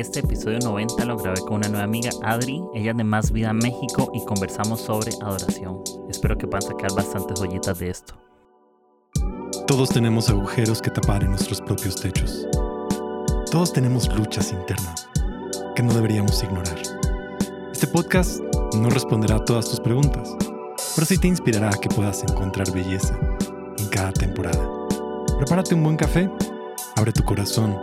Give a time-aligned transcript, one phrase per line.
[0.00, 2.60] Este episodio 90 lo grabé con una nueva amiga, Adri.
[2.74, 5.84] Ella de Más Vida México y conversamos sobre adoración.
[6.10, 8.14] Espero que puedan sacar bastantes joyitas de esto.
[9.68, 12.44] Todos tenemos agujeros que tapar en nuestros propios techos.
[13.52, 15.08] Todos tenemos luchas internas
[15.76, 16.82] que no deberíamos ignorar.
[17.72, 18.40] Este podcast
[18.76, 20.34] no responderá a todas tus preguntas,
[20.96, 23.16] pero sí te inspirará a que puedas encontrar belleza
[23.78, 24.68] en cada temporada.
[25.38, 26.28] Prepárate un buen café,
[26.96, 27.78] abre tu corazón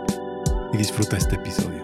[0.74, 1.81] y disfruta este episodio.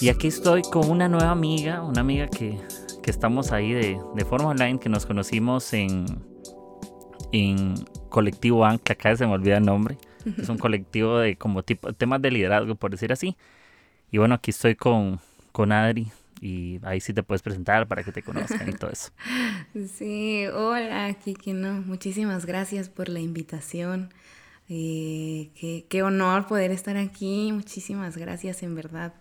[0.00, 2.58] Y aquí estoy con una nueva amiga, una amiga que,
[3.02, 6.04] que estamos ahí de, de, forma online, que nos conocimos en,
[7.32, 7.74] en
[8.10, 9.96] Colectivo AN, que acá se me olvida el nombre.
[10.38, 13.36] Es un colectivo de como tipo temas de liderazgo, por decir así.
[14.10, 15.20] Y bueno, aquí estoy con,
[15.52, 16.10] con Adri
[16.40, 19.10] y ahí sí te puedes presentar para que te conozcan y todo eso.
[19.94, 24.12] Sí, hola, Kiki, no, muchísimas gracias por la invitación.
[24.68, 29.14] Eh, qué, qué, honor poder estar aquí, muchísimas gracias en verdad.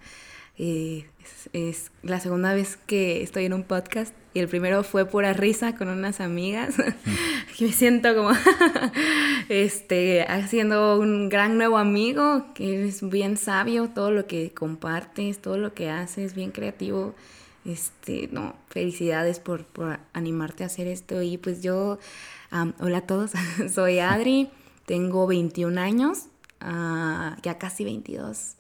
[0.58, 5.06] Eh, es, es, la segunda vez que estoy en un podcast y el primero fue
[5.06, 6.76] pura risa con unas amigas.
[7.60, 8.32] me siento como
[9.50, 15.58] este, haciendo un gran nuevo amigo que es bien sabio, todo lo que compartes, todo
[15.58, 17.16] lo que haces, bien creativo.
[17.64, 21.22] Este, no, felicidades por, por animarte a hacer esto.
[21.22, 21.98] Y pues yo,
[22.52, 23.32] um, hola a todos,
[23.74, 24.50] soy Adri,
[24.86, 26.26] tengo 21 años,
[26.62, 28.56] uh, ya casi 22.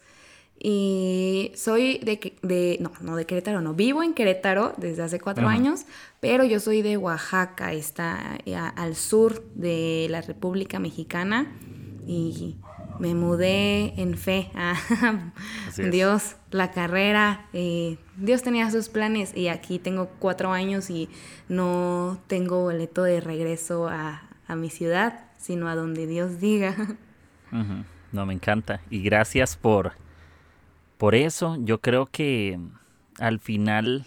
[0.67, 5.45] Y soy de, de, no, no de Querétaro, no, vivo en Querétaro desde hace cuatro
[5.45, 5.55] Ajá.
[5.55, 5.85] años,
[6.19, 8.39] pero yo soy de Oaxaca, está
[8.75, 11.55] al sur de la República Mexicana.
[12.07, 12.57] Y
[12.97, 14.73] me mudé en fe a
[15.91, 21.09] Dios, la carrera, eh, Dios tenía sus planes y aquí tengo cuatro años y
[21.47, 26.75] no tengo boleto de regreso a, a mi ciudad, sino a donde Dios diga.
[28.11, 28.79] No, me encanta.
[28.89, 29.91] Y gracias por
[30.97, 32.59] por eso yo creo que
[33.19, 34.05] al final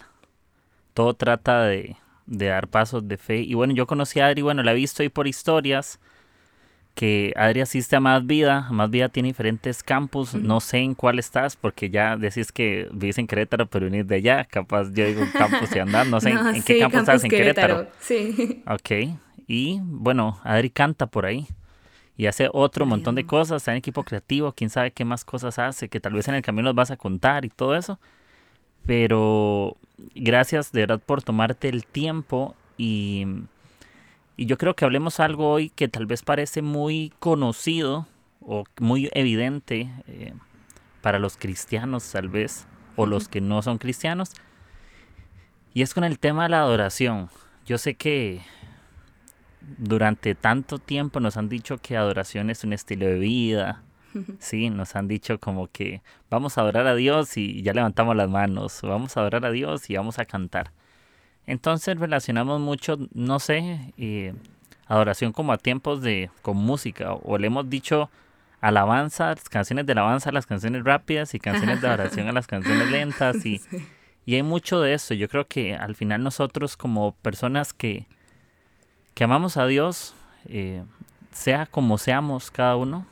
[0.93, 3.39] todo trata de, de, dar pasos de fe.
[3.41, 5.99] Y bueno, yo conocí a Adri, bueno, la he visto ahí por historias,
[6.95, 8.67] que Adri asiste a Más Vida.
[8.71, 13.17] Más Vida tiene diferentes campus, no sé en cuál estás, porque ya decís que vives
[13.17, 14.45] en Querétaro, pero venís de allá.
[14.45, 17.13] Capaz yo digo campus y andar, no sé no, en, en sí, qué campus, campus
[17.13, 17.75] estás en Querétaro.
[17.75, 17.95] Querétaro.
[18.01, 18.63] Sí.
[18.67, 21.47] Ok, y bueno, Adri canta por ahí
[22.19, 25.23] y hace otro Ay, montón de cosas, está en equipo creativo, quién sabe qué más
[25.23, 27.97] cosas hace, que tal vez en el camino los vas a contar y todo eso.
[28.85, 29.77] Pero
[30.15, 33.25] gracias de verdad por tomarte el tiempo y,
[34.35, 38.05] y yo creo que hablemos algo hoy que tal vez parece muy conocido
[38.41, 40.33] o muy evidente eh,
[41.01, 44.33] para los cristianos tal vez, o los que no son cristianos,
[45.73, 47.29] y es con el tema de la adoración.
[47.65, 48.41] Yo sé que
[49.61, 53.83] durante tanto tiempo nos han dicho que adoración es un estilo de vida.
[54.39, 58.27] Sí, nos han dicho como que vamos a adorar a Dios y ya levantamos las
[58.27, 60.71] manos, vamos a adorar a Dios y vamos a cantar.
[61.45, 64.33] Entonces relacionamos mucho, no sé, eh,
[64.87, 68.09] adoración como a tiempos de con música o le hemos dicho
[68.61, 72.89] alabanza, canciones de alabanza a las canciones rápidas y canciones de adoración a las canciones
[72.89, 73.87] lentas y, sí.
[74.25, 75.13] y hay mucho de eso.
[75.13, 78.07] Yo creo que al final nosotros como personas que
[79.13, 80.15] que amamos a Dios,
[80.45, 80.83] eh,
[81.31, 83.05] sea como seamos cada uno,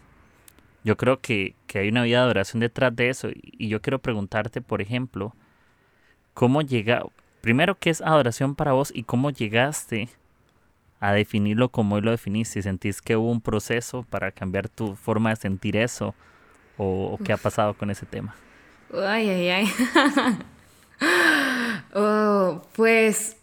[0.83, 3.29] yo creo que, que, hay una vida de adoración detrás de eso.
[3.33, 5.35] Y yo quiero preguntarte, por ejemplo,
[6.33, 7.03] ¿cómo llega,
[7.41, 10.09] primero, qué es adoración para vos y cómo llegaste
[10.99, 12.61] a definirlo como hoy lo definiste?
[12.61, 16.15] ¿Sentís que hubo un proceso para cambiar tu forma de sentir eso?
[16.77, 18.35] ¿O, o qué ha pasado con ese tema?
[18.93, 19.73] Ay, ay, ay.
[21.93, 23.36] oh, pues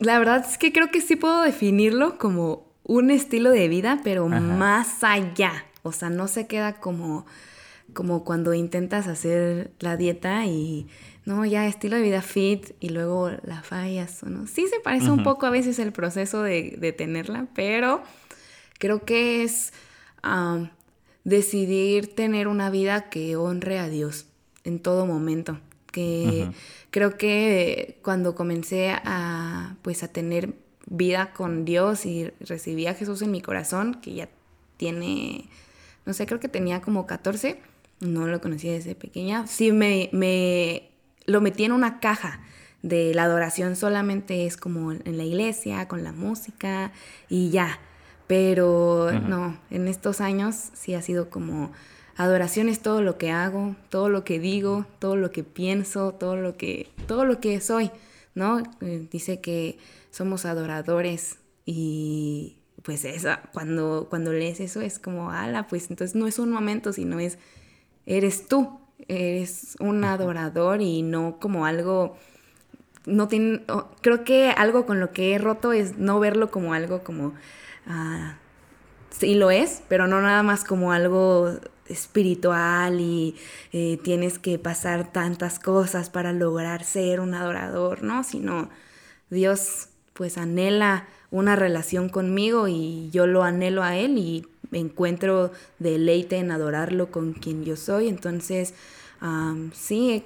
[0.00, 4.26] la verdad es que creo que sí puedo definirlo como un estilo de vida, pero
[4.26, 4.40] Ajá.
[4.40, 5.66] más allá.
[5.82, 7.26] O sea, no se queda como,
[7.92, 10.88] como cuando intentas hacer la dieta y,
[11.26, 14.22] no, ya estilo de vida fit y luego la fallas.
[14.22, 14.46] ¿no?
[14.46, 18.02] Sí se parece un poco a veces el proceso de, de, tenerla, pero
[18.78, 19.72] creo que es
[20.24, 20.68] um,
[21.24, 24.26] decidir tener una vida que honre a Dios
[24.64, 25.60] en todo momento
[25.90, 26.54] que uh -huh.
[26.90, 30.54] Creo que cuando comencé a pues a tener
[30.86, 34.28] vida con Dios y recibí a Jesús en mi corazón, que ya
[34.76, 35.48] tiene,
[36.04, 37.60] no sé, creo que tenía como 14,
[38.00, 40.90] no lo conocí desde pequeña, sí me, me
[41.26, 42.40] lo metí en una caja
[42.82, 46.92] de la adoración solamente es como en la iglesia, con la música
[47.28, 47.78] y ya,
[48.26, 51.72] pero no, en estos años sí ha sido como
[52.20, 56.36] Adoración es todo lo que hago, todo lo que digo, todo lo que pienso, todo
[56.36, 57.90] lo que, todo lo que soy,
[58.34, 58.62] ¿no?
[58.82, 59.78] Eh, dice que
[60.10, 66.26] somos adoradores y pues esa, cuando, cuando lees eso es como, ala, pues entonces no
[66.26, 67.38] es un momento, sino es
[68.04, 68.78] eres tú,
[69.08, 72.18] eres un adorador y no como algo
[73.06, 73.62] no tiene,
[74.02, 77.32] creo que algo con lo que he roto es no verlo como algo como,
[77.86, 78.36] ah,
[79.08, 81.58] sí lo es, pero no nada más como algo
[81.90, 83.36] espiritual y
[83.72, 88.24] eh, tienes que pasar tantas cosas para lograr ser un adorador, ¿no?
[88.24, 88.70] Sino
[89.30, 96.36] Dios pues anhela una relación conmigo y yo lo anhelo a Él y encuentro deleite
[96.38, 98.08] en adorarlo con quien yo soy.
[98.08, 98.74] Entonces,
[99.72, 100.24] sí,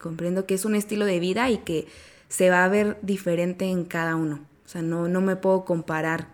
[0.00, 1.86] comprendo que es un estilo de vida y que
[2.28, 4.40] se va a ver diferente en cada uno.
[4.64, 6.28] O sea, no, no me puedo comparar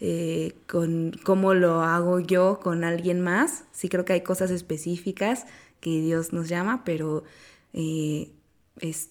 [0.00, 3.64] eh, con cómo lo hago yo con alguien más.
[3.72, 5.46] Sí creo que hay cosas específicas
[5.80, 7.24] que Dios nos llama, pero
[7.72, 8.30] eh,
[8.80, 9.10] es,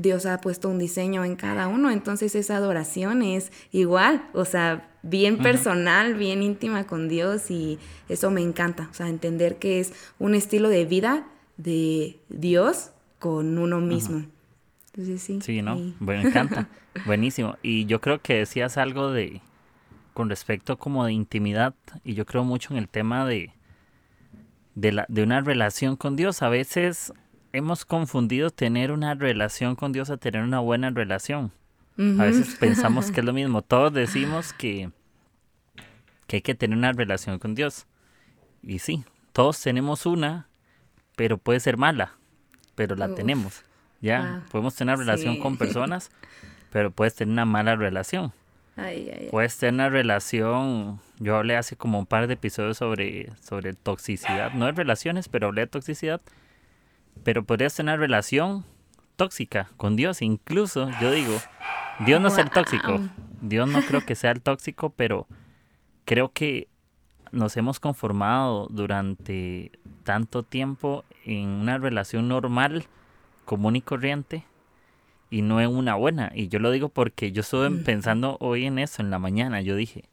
[0.00, 4.90] Dios ha puesto un diseño en cada uno, entonces esa adoración es igual, o sea,
[5.02, 7.78] bien personal, bien íntima con Dios y
[8.08, 13.58] eso me encanta, o sea, entender que es un estilo de vida de Dios con
[13.58, 14.24] uno mismo.
[14.92, 15.38] Entonces sí.
[15.40, 15.76] Sí, ¿no?
[16.00, 16.68] Me encanta.
[17.06, 17.56] Buenísimo.
[17.62, 19.40] Y yo creo que decías algo de
[20.20, 21.74] con respecto como de intimidad
[22.04, 23.54] y yo creo mucho en el tema de
[24.74, 26.42] de, la, de una relación con Dios.
[26.42, 27.14] A veces
[27.54, 31.52] hemos confundido tener una relación con Dios a tener una buena relación.
[31.96, 33.62] A veces pensamos que es lo mismo.
[33.62, 34.90] Todos decimos que,
[36.26, 37.86] que hay que tener una relación con Dios.
[38.62, 40.48] Y sí, todos tenemos una,
[41.16, 42.12] pero puede ser mala,
[42.74, 43.62] pero la tenemos.
[44.02, 46.10] Ya, podemos tener una relación con personas,
[46.70, 48.34] pero puedes tener una mala relación.
[49.30, 54.52] Puedes tener una relación, yo hablé hace como un par de episodios sobre, sobre toxicidad,
[54.54, 56.20] no de relaciones, pero hablé de toxicidad
[57.24, 58.64] pero podrías tener una relación
[59.16, 60.22] tóxica con Dios.
[60.22, 61.36] Incluso, yo digo,
[62.06, 63.00] Dios no es el tóxico.
[63.40, 65.26] Dios no creo que sea el tóxico, pero
[66.04, 66.68] creo que
[67.32, 69.72] nos hemos conformado durante
[70.04, 72.84] tanto tiempo en una relación normal,
[73.44, 74.44] común y corriente,
[75.30, 76.32] y no en una buena.
[76.34, 79.60] Y yo lo digo porque yo estuve pensando hoy en eso, en la mañana.
[79.60, 80.04] Yo dije,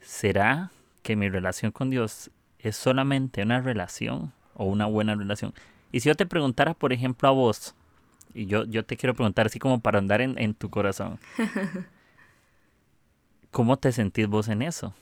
[0.00, 0.70] ¿será
[1.02, 2.30] que mi relación con Dios
[2.60, 5.52] es solamente una relación o una buena relación?
[5.90, 7.74] Y si yo te preguntara, por ejemplo, a vos,
[8.32, 11.18] y yo, yo te quiero preguntar así como para andar en, en tu corazón,
[13.50, 14.94] ¿cómo te sentís vos en eso?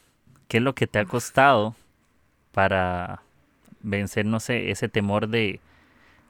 [0.48, 1.76] ¿Qué es lo que te ha costado
[2.52, 3.22] para
[3.82, 5.60] vencer, no sé, ese temor de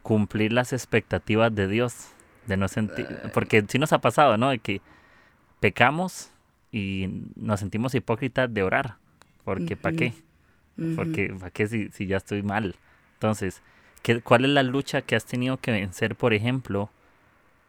[0.02, 2.12] cumplir las expectativas de Dios?
[2.50, 4.50] De no sentir, porque sí nos ha pasado, ¿no?
[4.50, 4.81] De que
[5.61, 6.31] pecamos
[6.73, 7.06] y
[7.37, 8.97] nos sentimos hipócritas de orar.
[9.44, 10.14] Porque ¿para qué?
[10.97, 12.75] Porque ¿para qué si, si ya estoy mal?
[13.14, 13.62] Entonces,
[14.25, 16.91] ¿Cuál es la lucha que has tenido que vencer, por ejemplo?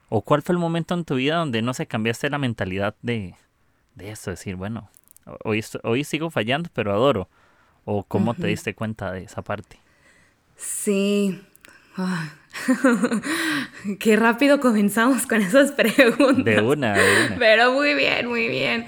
[0.10, 3.36] ¿O cuál fue el momento en tu vida donde no se cambiaste la mentalidad de,
[3.96, 4.32] de eso?
[4.32, 4.90] Decir, bueno,
[5.44, 7.28] hoy, hoy sigo fallando, pero adoro.
[7.84, 9.80] ¿O cómo te diste cuenta de esa parte?
[10.56, 11.42] Sí.
[11.98, 12.30] Ah.
[14.00, 16.46] Qué rápido comenzamos con esas preguntas.
[16.46, 17.36] De una, de una.
[17.40, 18.86] Pero muy bien, muy bien.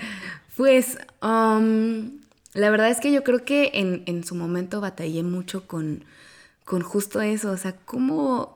[0.56, 2.20] Pues um,
[2.54, 6.06] la verdad es que yo creo que en, en su momento batallé mucho con,
[6.66, 8.56] con justo eso, o sea, ¿cómo,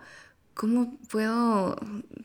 [0.54, 1.78] cómo puedo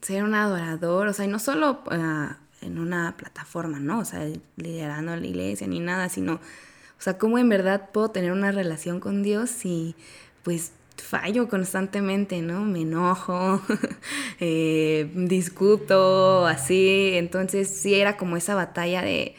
[0.03, 1.09] ser un adorador?
[1.09, 4.01] O sea, y no solo ah, en una plataforma, ¿no?
[4.01, 4.27] O sea,
[4.57, 9.01] liderando la iglesia ni nada, sino, o sea, ¿cómo en verdad puedo tener una relación
[9.01, 9.97] con Dios si,
[10.43, 12.63] pues, fallo constantemente, ¿no?
[12.65, 13.61] Me enojo,
[14.41, 17.13] eh, discuto, así.
[17.15, 19.35] Entonces sí era como esa batalla de,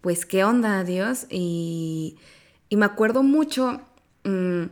[0.00, 1.26] pues, ¿qué onda, Dios?
[1.30, 2.16] Y,
[2.68, 3.80] y me acuerdo mucho,
[4.24, 4.64] mm,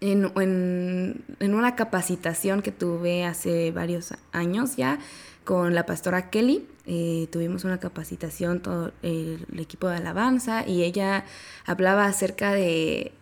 [0.00, 4.98] en, una capacitación que tuve hace varios años ya
[5.44, 6.66] con la pastora Kelly.
[6.86, 11.24] Eh, tuvimos una capacitación, todo el, equipo de alabanza, y ella
[11.66, 13.12] hablaba acerca de,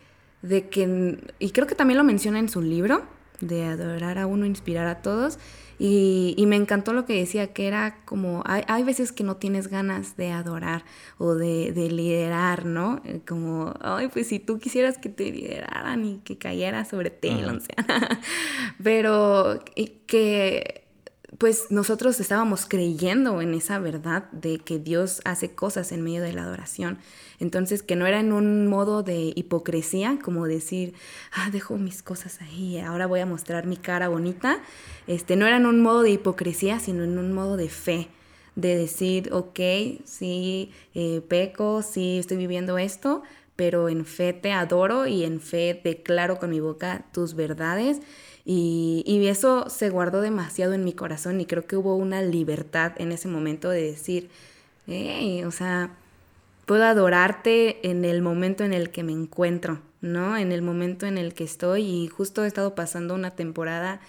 [0.42, 3.02] de que, y creo que también lo menciona en su libro,
[3.40, 5.38] de adorar a uno, inspirar a todos,
[5.80, 10.16] y, me encantó lo que decía, que era como, hay, veces que no tienes ganas
[10.16, 10.84] de adorar
[11.18, 13.00] o de, liderar, ¿no?
[13.04, 17.30] Eh, como, ay, pues si tú quisieras que te lideraran y que cayera sobre ti,
[18.82, 19.60] pero
[20.06, 20.87] que
[21.36, 26.32] pues nosotros estábamos creyendo en esa verdad de que Dios hace cosas en medio de
[26.32, 26.98] la adoración.
[27.38, 30.94] Entonces, que no era en un modo de hipocresía, como decir,
[31.32, 34.60] ah, dejo mis cosas ahí, ahora voy a mostrar mi cara bonita.
[35.06, 38.08] Este, no era en un modo de hipocresía, sino en un modo de fe,
[38.56, 39.60] de decir, ok,
[40.04, 43.22] sí, eh, peco, sí, estoy viviendo esto,
[43.54, 48.00] pero en fe te adoro y en fe declaro con mi boca tus verdades.
[48.50, 52.92] Y, y, eso se guardó demasiado en mi corazón y creo que hubo una libertad
[52.96, 54.30] en ese momento de decir,
[54.86, 55.90] hey, o sea,
[56.64, 60.38] puedo adorarte en el momento en el que me encuentro, ¿no?
[60.38, 64.00] En el momento en el que estoy y justo he estado pasando una temporada,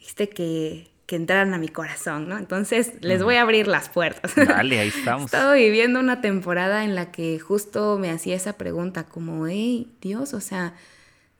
[0.00, 2.38] viste, que, que entraran a mi corazón, ¿no?
[2.38, 4.34] Entonces les voy a abrir las puertas.
[4.36, 5.24] Dale, ahí estamos.
[5.24, 9.92] He estado viviendo una temporada en la que justo me hacía esa pregunta como, hey,
[10.00, 10.72] Dios, o sea,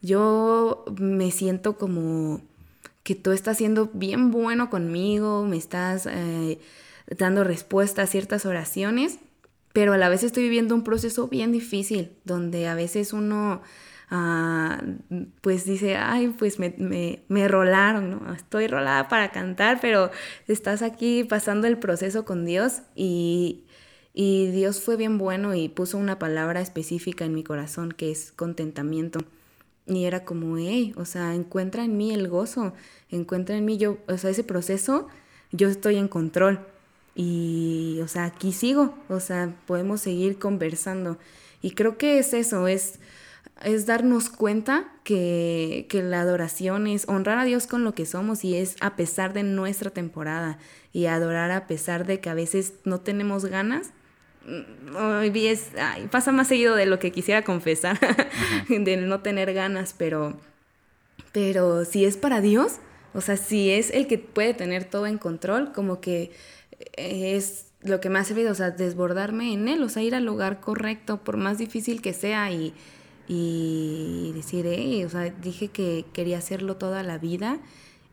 [0.03, 2.41] yo me siento como
[3.03, 6.59] que tú estás siendo bien bueno conmigo, me estás eh,
[7.17, 9.19] dando respuesta a ciertas oraciones,
[9.71, 13.61] pero a la vez estoy viviendo un proceso bien difícil, donde a veces uno
[14.09, 14.81] ah,
[15.39, 18.33] pues dice, ay, pues me, me, me, rolaron, ¿no?
[18.33, 20.11] Estoy rolada para cantar, pero
[20.49, 23.63] estás aquí pasando el proceso con Dios y,
[24.13, 28.33] y Dios fue bien bueno y puso una palabra específica en mi corazón que es
[28.33, 29.19] contentamiento.
[29.85, 32.73] Y era como, hey, o sea, encuentra en mí el gozo,
[33.09, 35.07] encuentra en mí yo, o sea, ese proceso,
[35.51, 36.65] yo estoy en control.
[37.15, 41.17] Y, o sea, aquí sigo, o sea, podemos seguir conversando.
[41.61, 42.99] Y creo que es eso, es,
[43.63, 48.43] es darnos cuenta que, que la adoración es honrar a Dios con lo que somos
[48.43, 50.57] y es a pesar de nuestra temporada
[50.91, 53.91] y adorar a pesar de que a veces no tenemos ganas,
[54.45, 55.71] Hoy es,
[56.11, 57.99] pasa más seguido de lo que quisiera confesar,
[58.69, 60.37] de no tener ganas, pero,
[61.31, 62.79] pero si es para Dios,
[63.13, 66.31] o sea, si es el que puede tener todo en control, como que
[66.93, 70.25] es lo que me ha servido, o sea, desbordarme en Él, o sea, ir al
[70.25, 72.73] lugar correcto, por más difícil que sea, y,
[73.27, 74.65] y decir,
[75.05, 77.59] o sea, dije que quería hacerlo toda la vida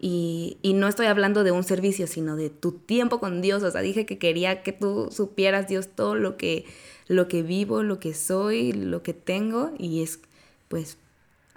[0.02, 3.62] y, no estoy hablando de un servicio, sino de tu tiempo con Dios.
[3.62, 6.64] O sea, dije que quería que tú supieras, Dios, todo lo que,
[7.06, 9.72] lo que vivo, lo que soy, lo que tengo.
[9.78, 10.20] Y es,
[10.68, 10.96] pues,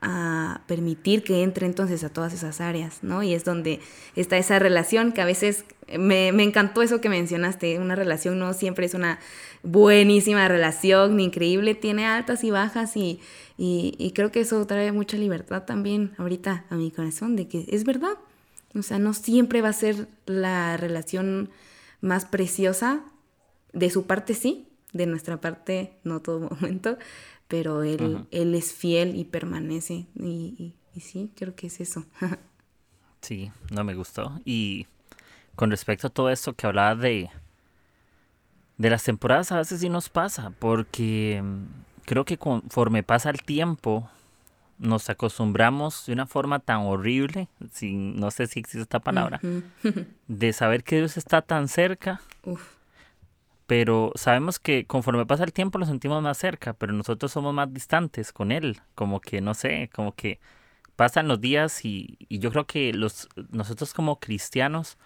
[0.01, 3.23] a permitir que entre entonces a todas esas áreas, ¿no?
[3.23, 3.79] Y es donde
[4.17, 5.63] está esa relación que a veces
[5.97, 7.79] me, encantó eso que mencionaste.
[7.79, 9.19] Una relación no siempre es una
[9.63, 13.21] buenísima relación, ni increíble, tiene altas y bajas y,
[13.57, 17.85] y creo que eso trae mucha libertad también ahorita a mi corazón de que es
[17.85, 18.17] verdad.
[18.75, 21.49] O sea, no siempre va a ser la relación
[22.01, 23.03] más preciosa.
[23.71, 26.97] De su parte sí, de nuestra parte no todo momento,
[27.47, 30.07] pero él, él es fiel y permanece.
[30.15, 32.05] Y, sí, creo que es eso.
[33.21, 34.39] sí, no me gustó.
[34.45, 34.87] Y
[35.55, 37.29] con respecto a todo esto que hablaba de,
[38.77, 41.63] de las temporadas, a veces sí nos pasa, porque mm,
[42.05, 44.09] creo que conforme pasa el tiempo,
[44.77, 49.39] nos acostumbramos de una forma tan horrible, sin, no sé si existe esta palabra,
[50.27, 52.21] de saber que Dios está tan cerca,
[53.67, 57.73] pero sabemos que conforme pasa el tiempo lo sentimos más cerca, pero nosotros somos más
[57.73, 60.39] distantes con Él, como que, no sé, como que
[60.95, 64.97] pasan los días y, y yo creo que los, nosotros como cristianos,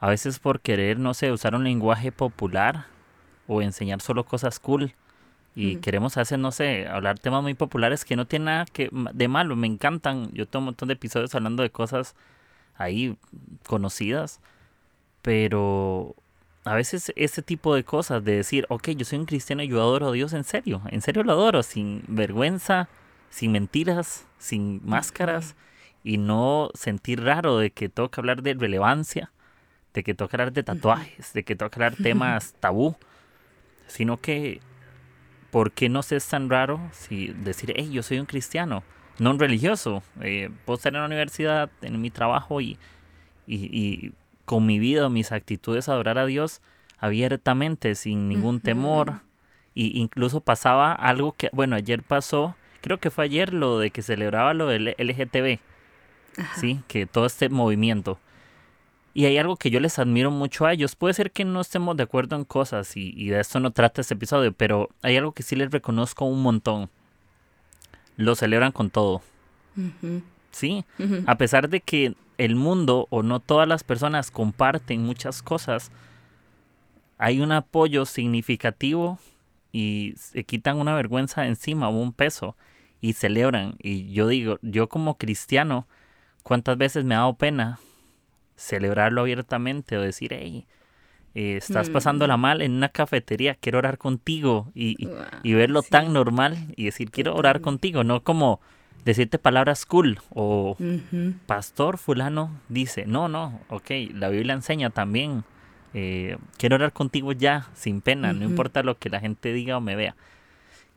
[0.00, 2.86] a veces por querer, no sé, usar un lenguaje popular
[3.46, 4.94] o enseñar solo cosas cool,
[5.54, 9.28] y queremos hacer, no sé, hablar temas muy populares que no tienen nada que, de
[9.28, 10.32] malo, me encantan.
[10.32, 12.16] Yo tengo un montón de episodios hablando de cosas
[12.76, 13.16] ahí
[13.66, 14.40] conocidas,
[15.22, 16.16] pero
[16.64, 19.80] a veces ese tipo de cosas, de decir, ok, yo soy un cristiano y yo
[19.80, 22.88] adoro a Dios en serio, en serio lo adoro, sin vergüenza,
[23.30, 25.54] sin mentiras, sin máscaras,
[26.02, 29.30] y no sentir raro de que tengo que hablar de relevancia,
[29.94, 32.96] de que tengo que hablar de tatuajes, de que tengo que hablar temas tabú,
[33.86, 34.60] sino que
[35.54, 38.82] ¿por qué no es tan raro si decir, hey, yo soy un cristiano,
[39.20, 40.02] no un religioso?
[40.20, 42.76] Eh, puedo estar en la universidad, en mi trabajo y,
[43.46, 44.14] y,
[44.46, 46.60] con mi vida, mis actitudes, adorar a Dios
[46.98, 49.20] abiertamente, sin ningún temor.
[49.74, 54.02] Y incluso pasaba algo que, bueno, ayer pasó, creo que fue ayer lo de que
[54.02, 55.60] celebraba lo del LGTB,
[56.56, 56.80] ¿sí?
[56.88, 58.18] Que todo este movimiento.
[59.16, 60.96] Y hay algo que yo les admiro mucho a ellos.
[60.96, 64.14] Puede ser que no estemos de acuerdo en cosas y, de esto no trata este
[64.14, 66.90] episodio, pero hay algo que sí les reconozco un montón.
[68.16, 69.22] Lo celebran con todo.
[70.50, 70.84] Sí,
[71.26, 75.92] a pesar de que el mundo o no todas las personas comparten muchas cosas,
[77.16, 79.20] hay un apoyo significativo
[79.70, 82.56] y se quitan una vergüenza encima o un peso
[83.00, 83.76] y celebran.
[83.80, 85.86] Y yo digo, yo como cristiano,
[86.42, 87.78] ¿cuántas veces me ha dado pena
[88.56, 90.66] celebrarlo abiertamente o decir, hey,
[91.34, 92.40] eh, estás pasándola mm.
[92.40, 95.08] mal en una cafetería, quiero orar contigo y,
[95.42, 98.60] verlo tan normal y decir, quiero orar contigo, no como
[99.04, 100.76] decirte palabras cool o
[101.46, 105.42] pastor fulano dice, no, no, ok, la Biblia enseña también,
[105.92, 109.80] eh, quiero orar contigo ya, sin pena, no importa lo que la gente diga o
[109.80, 110.14] me vea.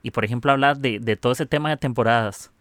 [0.04, 2.52] Y por ejemplo, hablas de, de todo ese tema de temporadas.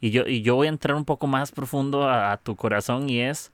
[0.00, 3.20] Y yo, y yo voy a entrar un poco más profundo a tu corazón y
[3.20, 3.50] es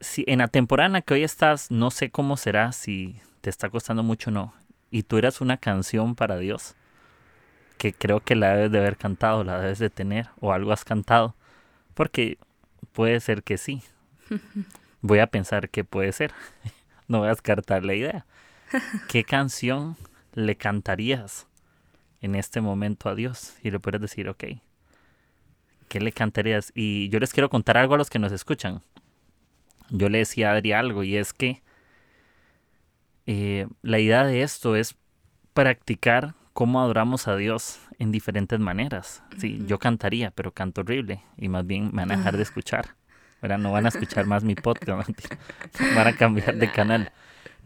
[0.00, 3.50] si en la temporada en la que hoy estás, no sé cómo será, si te
[3.50, 4.54] está costando mucho o no.
[4.90, 6.74] y tú eras una canción para Dios,
[7.78, 10.84] que creo que la debes de haber cantado, la debes de tener, o algo has
[10.84, 11.34] cantado,
[11.94, 12.38] porque
[12.92, 13.82] puede ser que sí.
[15.00, 16.32] Voy a pensar que puede ser.
[17.08, 18.24] No voy a descartar la idea.
[19.08, 19.96] ¿Qué canción
[20.32, 21.48] le cantarías
[22.20, 23.56] en este momento a Dios?
[23.64, 24.44] Y le puedes decir, ok,
[25.88, 26.70] ¿qué le cantarías?
[26.72, 28.80] Y yo les quiero contar algo a los que nos escuchan.
[29.90, 31.62] Yo le decía a Adri algo y es que
[33.26, 34.96] eh, la idea de esto es
[35.52, 39.22] practicar cómo adoramos a Dios en diferentes maneras.
[39.38, 42.96] Sí, yo cantaría, pero canto horrible y más bien me van a dejar de escuchar.
[43.42, 45.08] No van a escuchar más mi podcast,
[45.96, 47.12] van a cambiar de canal.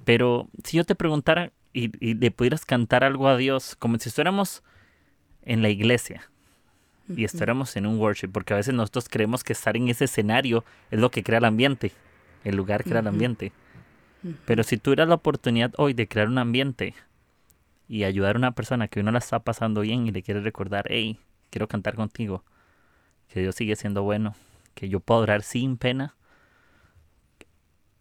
[0.05, 4.09] Pero si yo te preguntara y, y, le pudieras cantar algo a Dios, como si
[4.09, 4.63] estuviéramos
[5.43, 6.31] en la iglesia
[7.09, 10.65] y estuviéramos en un worship, porque a veces nosotros creemos que estar en ese escenario
[10.91, 11.93] es lo que crea el ambiente,
[12.45, 13.53] el lugar crea el ambiente.
[14.47, 16.95] Pero si tuvieras la oportunidad hoy de crear un ambiente
[17.89, 20.87] y ayudar a una persona que uno la está pasando bien y le quiere recordar,
[20.89, 21.19] hey,
[21.51, 22.43] quiero cantar contigo,
[23.29, 24.35] que Dios sigue siendo bueno,
[24.75, 26.15] que yo puedo orar sin pena,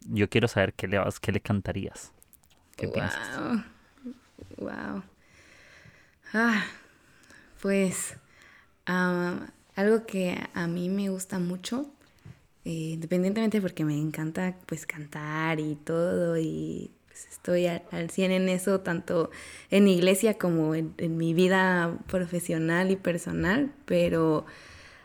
[0.06, 2.12] yo quiero saber qué le, qué le cantarías.
[2.76, 2.94] ¿Qué wow.
[2.94, 3.64] piensas?
[4.58, 5.02] Wow.
[6.32, 6.64] Ah,
[7.60, 8.16] pues
[8.86, 9.46] ah,
[9.76, 11.93] algo que a mí me gusta mucho,
[12.64, 18.32] eh, independientemente porque me encanta pues cantar y todo y pues, estoy al, al 100
[18.32, 19.30] en eso, tanto
[19.70, 24.46] en iglesia como en, mi vida profesional y personal, pero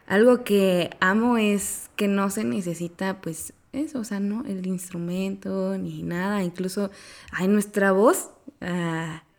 [0.08, 5.78] algo que amo es que no se necesita pues eso, o sea, no el instrumento
[5.78, 6.90] ni nada, incluso
[7.32, 8.32] hay nuestra voz,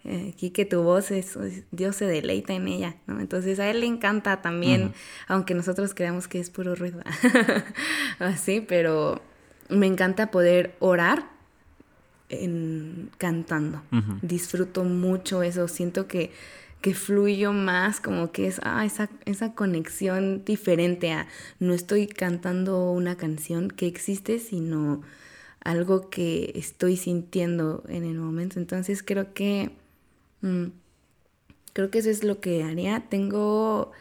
[0.04, 1.38] ah, eh, aquí que tu voz es,
[1.70, 3.20] Dios se deleita en ella, ¿no?
[3.20, 4.94] Entonces a él le encanta también, uh -huh.
[5.28, 7.00] aunque nosotros creamos que es puro ruido,
[8.18, 9.20] así, pero
[9.68, 11.28] me encanta poder orar
[12.28, 14.20] en, cantando, uh -huh.
[14.22, 16.30] disfruto mucho eso, siento que
[16.80, 21.26] que fluyo más, como que es ah, esa, esa conexión diferente a
[21.58, 25.02] no estoy cantando una canción que existe, sino
[25.62, 28.58] algo que estoy sintiendo en el momento.
[28.58, 29.72] Entonces creo que
[30.42, 30.66] mmm,
[31.72, 33.04] creo que eso es lo que haría.
[33.08, 33.92] Tengo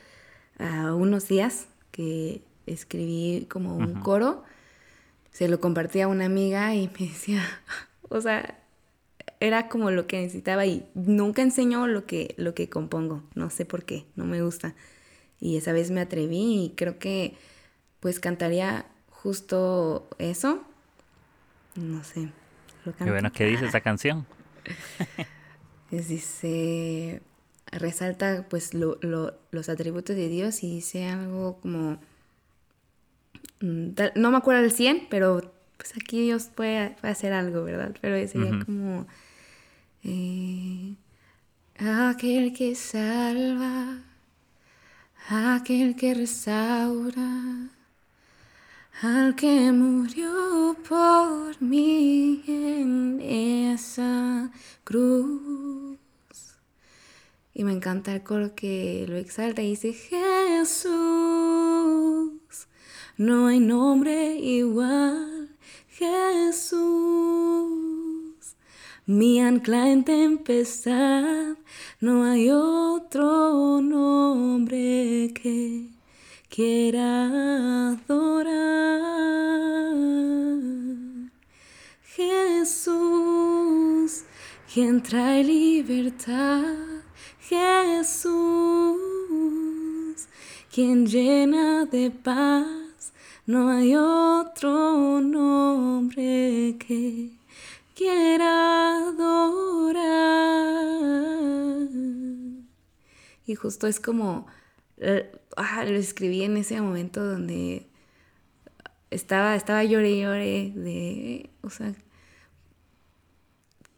[0.60, 4.44] uh, unos días que escribí como un coro,
[5.32, 7.44] se lo compartí a una amiga y me decía,
[8.10, 8.60] o sea,
[9.40, 13.66] era como lo que necesitaba y nunca enseño lo que, lo que compongo, no sé
[13.66, 14.76] por qué, no me gusta.
[15.40, 17.36] Y esa vez me atreví y creo que
[18.02, 20.62] pues cantaría justo eso.
[21.76, 22.30] No sé.
[22.86, 24.26] Lo Qué bueno, ¿qué dice esa canción?
[25.90, 27.22] pues dice,
[27.72, 32.00] resalta pues lo, lo, los atributos de Dios y dice algo como,
[33.62, 37.96] mm, no me acuerdo el 100, pero pues aquí Dios puede, puede hacer algo, ¿verdad?
[38.02, 38.66] Pero sería uh -huh.
[38.66, 39.08] como
[40.04, 40.96] eh,
[41.78, 44.00] aquel que salva,
[45.30, 47.70] aquel que restaura,
[49.02, 54.52] al que murió por mí en esa
[54.84, 55.98] cruz.
[57.54, 60.90] Y me encanta el coro que lo exalta y dice Jesús,
[63.18, 65.50] no hay nombre igual,
[65.90, 67.40] Jesús
[69.10, 71.58] mi ancla en tempestad,
[72.00, 75.88] no hay otro nombre que
[76.60, 78.52] quiera adorar.
[82.04, 83.46] Jesús,
[84.74, 86.76] quien trae libertad,
[87.40, 89.00] Jesús,
[90.70, 93.14] quien llena de paz,
[93.46, 97.38] no hay otro nombre que
[97.96, 100.10] quiera adorar.
[103.48, 104.46] Y justo es como,
[104.98, 107.86] eh, ah, lo escribí en ese momento donde
[109.12, 111.94] estaba, estaba lloré y lloré de, o sea,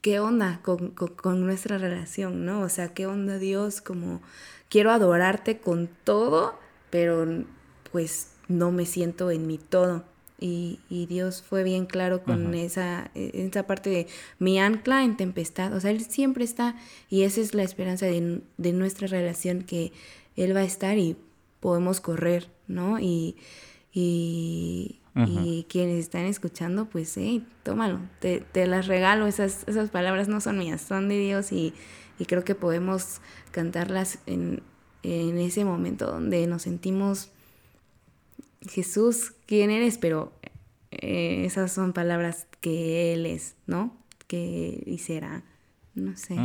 [0.00, 2.60] ¿qué onda con, con, con, nuestra relación, no?
[2.62, 3.80] O sea, ¿qué onda Dios?
[3.80, 4.20] Como,
[4.68, 6.58] quiero adorarte con todo,
[6.90, 7.44] pero
[7.92, 10.04] pues no me siento en mi todo.
[10.40, 14.08] Y, y, Dios fue bien claro con esa, esa parte de
[14.40, 15.72] mi ancla en tempestad.
[15.72, 16.74] O sea, Él siempre está
[17.08, 19.92] y esa es la esperanza de, de nuestra relación, que
[20.34, 21.16] Él va a estar y
[21.62, 22.98] podemos correr, ¿no?
[22.98, 23.36] Y,
[23.92, 25.46] y, uh -huh.
[25.46, 29.26] y quienes están escuchando, pues, hey, tómalo, te, te, las regalo.
[29.26, 31.72] Esas, esas palabras no son mías, son de Dios y,
[32.18, 33.20] y creo que podemos
[33.52, 34.62] cantarlas en,
[35.04, 37.30] en ese momento donde nos sentimos
[38.68, 39.98] Jesús, ¿quién eres?
[39.98, 40.32] Pero
[40.90, 43.96] eh, esas son palabras que Él es, ¿no?
[44.26, 45.44] Que y será.
[45.94, 46.36] no sé.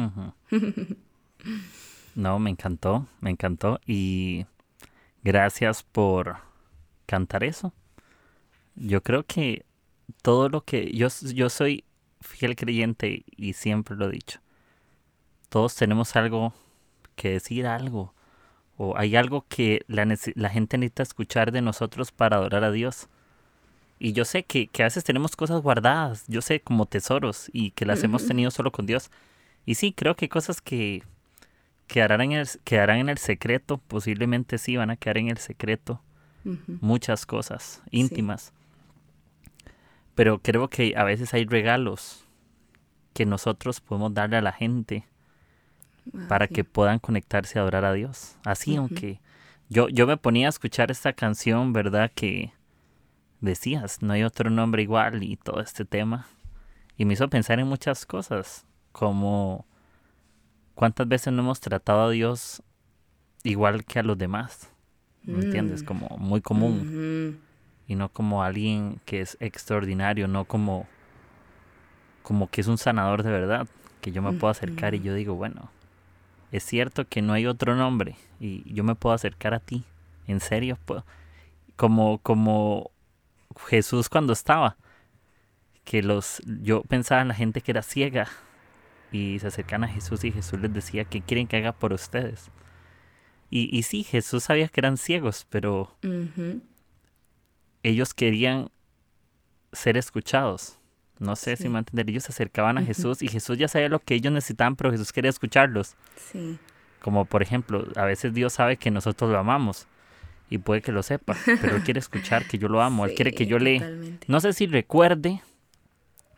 [2.16, 4.46] no, me encantó, me encantó y
[5.24, 6.38] gracias por
[7.06, 7.74] cantar eso.
[8.76, 9.66] Yo creo que
[10.22, 11.84] todo lo que yo, yo soy
[12.22, 14.40] fiel creyente y siempre lo he dicho.
[15.50, 16.54] Todos tenemos algo
[17.16, 18.14] que decir, algo.
[18.78, 23.10] O hay algo que la, la gente necesita escuchar de nosotros para adorar a Dios.
[24.00, 27.72] Y yo sé que, que, a veces tenemos cosas guardadas, yo sé, como tesoros, y
[27.72, 29.10] que las hemos tenido solo con Dios.
[29.66, 31.04] Y sí, creo que cosas que
[31.88, 36.02] quedarán en el, quedarán en el secreto, posiblemente sí van a quedar en el secreto.
[36.80, 38.54] Muchas cosas íntimas.
[40.16, 42.26] Pero creo que a veces hay regalos
[43.14, 45.06] que nosotros podemos darle a la gente
[46.14, 48.38] ah, para que puedan conectarse a adorar a Dios.
[48.46, 49.20] Así, aunque
[49.68, 52.12] yo, yo me ponía a escuchar esta canción, ¿verdad?
[52.16, 52.54] Que
[53.42, 56.28] decías, no hay otro nombre igual y todo este tema.
[56.96, 59.66] Y me hizo pensar en muchas cosas, como
[60.78, 62.62] cuántas veces no hemos tratado a Dios
[63.44, 64.70] igual que a los demás.
[65.24, 65.82] ¿Me entiendes?
[65.82, 65.86] Mm.
[65.86, 67.42] Como muy común.
[67.88, 70.88] Y no como alguien que es extraordinario, no como,
[72.22, 73.68] como que es un sanador de verdad.
[74.02, 75.72] Que yo me puedo acercar y yo digo, bueno,
[76.52, 79.84] es cierto que no hay otro nombre y yo me puedo acercar a ti.
[80.28, 81.06] En serio, puedo.
[81.76, 82.92] Como, como
[83.66, 84.78] Jesús cuando estaba.
[85.84, 88.28] Que los, yo pensaba en la gente que era ciega
[89.12, 92.52] y se acercan a Jesús y Jesús les decía, ¿qué quieren que haga por ustedes?
[93.50, 95.96] Y, y sí, Jesús sabía que eran ciegos, pero
[97.84, 98.70] ellos querían
[99.72, 100.80] ser escuchados.
[101.20, 102.10] No sé si me entender.
[102.10, 105.12] Ellos se acercaban a Jesús y Jesús ya sabía lo que ellos necesitaban, pero Jesús
[105.12, 105.96] quería escucharlos.
[106.16, 106.60] Sí.
[107.02, 109.88] Como por ejemplo, a veces Dios sabe que nosotros lo amamos
[110.50, 113.06] y puede que lo sepa, pero Él quiere escuchar que yo lo amo.
[113.06, 114.18] él quiere que yo le...
[114.28, 115.42] No sé si recuerde,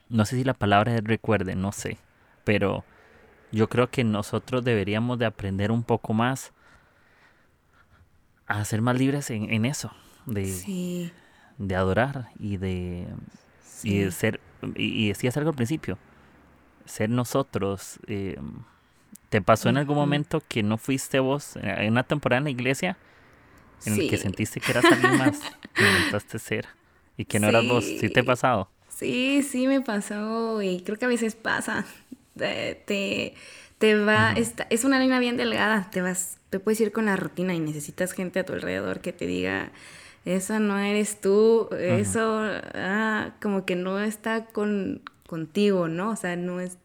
[0.07, 1.97] no sé si la palabra es recuerde, no sé
[2.49, 2.83] pero
[3.51, 6.51] yo creo que nosotros deberíamos de aprender un poco más
[8.47, 9.91] a ser más libres en, eso,
[10.25, 11.11] de,
[11.59, 13.05] de adorar y de,
[13.83, 14.39] y de ser,
[14.73, 15.99] y, y, decías algo al principio,
[16.85, 17.99] ser nosotros.
[18.07, 18.39] Eh,
[19.29, 22.97] ¿Te pasó en algún momento que no fuiste vos en una temporada en la iglesia
[23.85, 25.39] en el que sentiste que eras alguien más
[25.75, 26.67] que intentaste ser
[27.15, 27.85] y que no eras vos?
[27.85, 28.71] ¿Sí te ha pasado?
[28.87, 31.85] Sí, sí me pasó y creo que a veces pasa
[32.39, 33.33] te,
[33.77, 34.33] te va,
[34.69, 38.13] es una línea bien delgada, te vas, te puedes ir con la rutina y necesitas
[38.13, 39.71] gente a tu alrededor que te diga,
[40.25, 42.41] eso no eres tú, eso
[42.73, 46.11] ah, como que no está con, contigo, ¿no?
[46.11, 46.77] O sea, no es,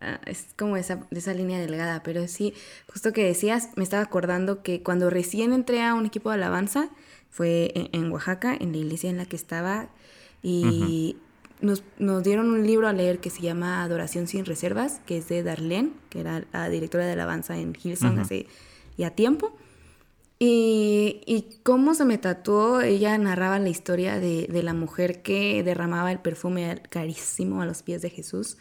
[0.00, 2.54] ah, es como esa, esa línea delgada, pero sí,
[2.86, 6.90] justo que decías, me estaba acordando que cuando recién entré a un equipo de alabanza,
[7.30, 9.88] fue en, Oaxaca, en la iglesia en la que estaba,
[10.42, 11.16] y
[11.60, 15.28] nos, nos, dieron un libro a leer que se llama Adoración sin reservas, que es
[15.28, 18.46] de Darlene, que era la directora de alabanza en Hillsong hace
[18.96, 19.56] ya tiempo.
[20.38, 25.62] Y, y, cómo se me tatuó, ella narraba la historia de, de, la mujer que
[25.62, 28.56] derramaba el perfume carísimo a los pies de Jesús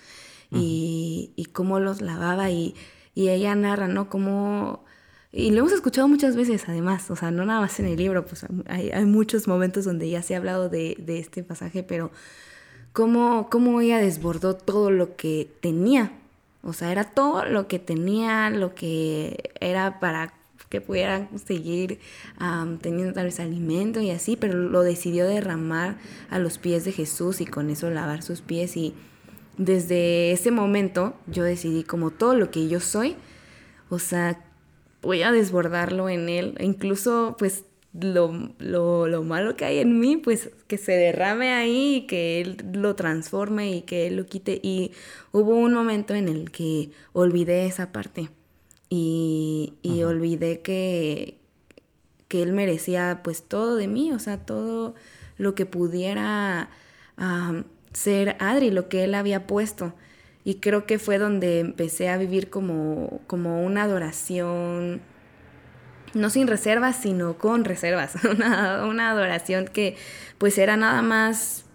[0.52, 2.76] y, y, cómo los lavaba y,
[3.16, 4.10] y, ella narra, ¿no?
[4.10, 4.84] Cómo...
[5.32, 8.26] Y lo hemos escuchado muchas veces además, o sea, no nada más en el libro,
[8.26, 12.12] pues hay, hay muchos momentos donde ya se ha hablado de, de este pasaje, pero
[12.94, 16.14] cómo, cómo ella desbordó todo lo que tenía.
[16.64, 20.34] O sea, era todo lo que tenía, lo que era para
[20.70, 22.00] que pudieran seguir
[22.82, 25.98] teniendo tal vez alimento y así, pero lo decidió derramar
[26.30, 28.78] a los pies de Jesús y con eso lavar sus pies.
[28.78, 28.94] Y
[29.58, 33.16] desde ese momento yo decidí como todo lo que yo soy,
[33.90, 34.46] o sea,
[35.02, 36.56] voy a desbordarlo en él.
[36.60, 41.96] Incluso pues lo, lo, lo, malo que hay en mí, pues que se derrame ahí
[41.96, 44.60] y que él lo transforme y que él lo quite.
[44.62, 44.92] Y
[45.32, 48.30] hubo un momento en el que olvidé esa parte
[48.90, 51.40] y, y olvidé que,
[52.28, 54.96] que él merecía pues todo de mí, o sea, todo
[55.38, 56.70] lo que pudiera
[57.94, 59.94] ser Adri, lo que él había puesto.
[60.46, 65.02] Y creo que fue donde empecé a vivir como, como una adoración
[66.14, 69.98] no sin reservas, sino con reservas, una, adoración que
[70.38, 71.66] pues era nada más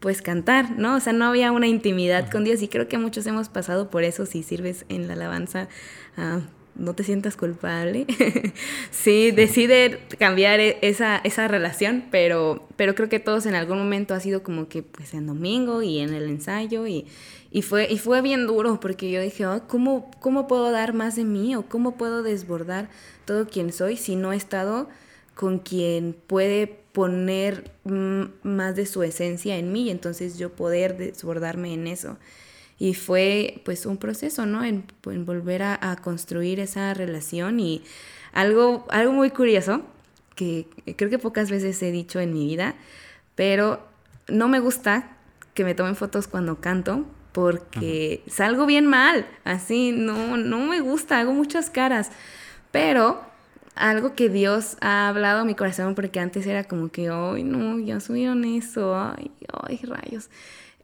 [0.00, 0.96] pues cantar, ¿no?
[0.96, 4.04] O sea, no había una intimidad con Dios y creo que muchos hemos pasado por
[4.04, 5.68] eso si sirves en la alabanza.
[6.76, 8.06] No te sientas culpable.
[8.90, 14.14] sí, decide cambiar e, esa, esa relación, pero, pero creo que todos en algún momento
[14.14, 17.06] ha sido como que pues en domingo y en el ensayo y,
[17.50, 21.24] y fue, y fue bien duro porque yo dije, ¿cómo, ¿cómo puedo dar más de
[21.24, 22.88] mí o cómo puedo desbordar
[23.24, 24.88] todo quien soy si no he estado
[25.34, 31.74] con quien puede poner más de su esencia en mí y entonces yo poder desbordarme
[31.74, 32.16] en eso?
[32.84, 34.62] Y fue pues un proceso, ¿no?
[34.62, 37.82] En, en volver a, a, construir esa relación y
[38.32, 39.82] algo, algo muy curioso
[40.34, 40.66] que
[40.96, 42.74] creo que pocas veces he dicho en mi vida,
[43.36, 43.80] pero
[44.28, 45.16] no me gusta
[45.54, 51.18] que me tomen fotos cuando canto porque salgo bien mal, así, no, no me gusta,
[51.18, 52.10] hago muchas caras,
[52.70, 53.20] pero
[53.74, 57.80] algo que Dios ha hablado a mi corazón, porque antes era como que, ay, no,
[57.80, 59.32] ya subieron eso, ay,
[59.66, 60.30] ay, rayos,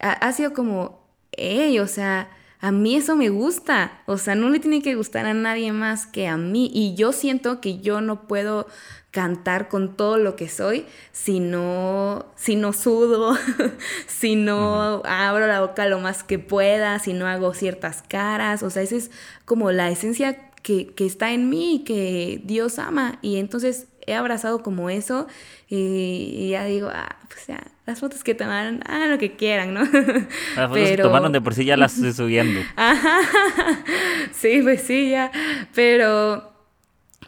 [0.00, 0.99] ha, sido como,
[1.40, 5.26] hey, o sea, a mí eso me gusta, o sea, no le tiene que gustar
[5.26, 8.66] a nadie más que a mí, y yo siento que yo no puedo
[9.10, 13.36] cantar con todo lo que soy si no, si no sudo,
[14.06, 18.62] si no abro la boca lo más que pueda, si no hago ciertas caras.
[18.62, 19.10] O sea, esa es
[19.44, 23.18] como la esencia que, está en mí, que Dios ama.
[23.22, 25.26] Y entonces he abrazado como eso
[25.68, 29.80] y, ya digo, ah, pues ya, las fotos que tomaron, ah, lo que quieran, ¿no?
[30.56, 32.60] Las fotos que tomaron de por sí ya las estoy subiendo.
[34.32, 35.30] Sí, pues sí, ya.
[35.74, 36.50] Pero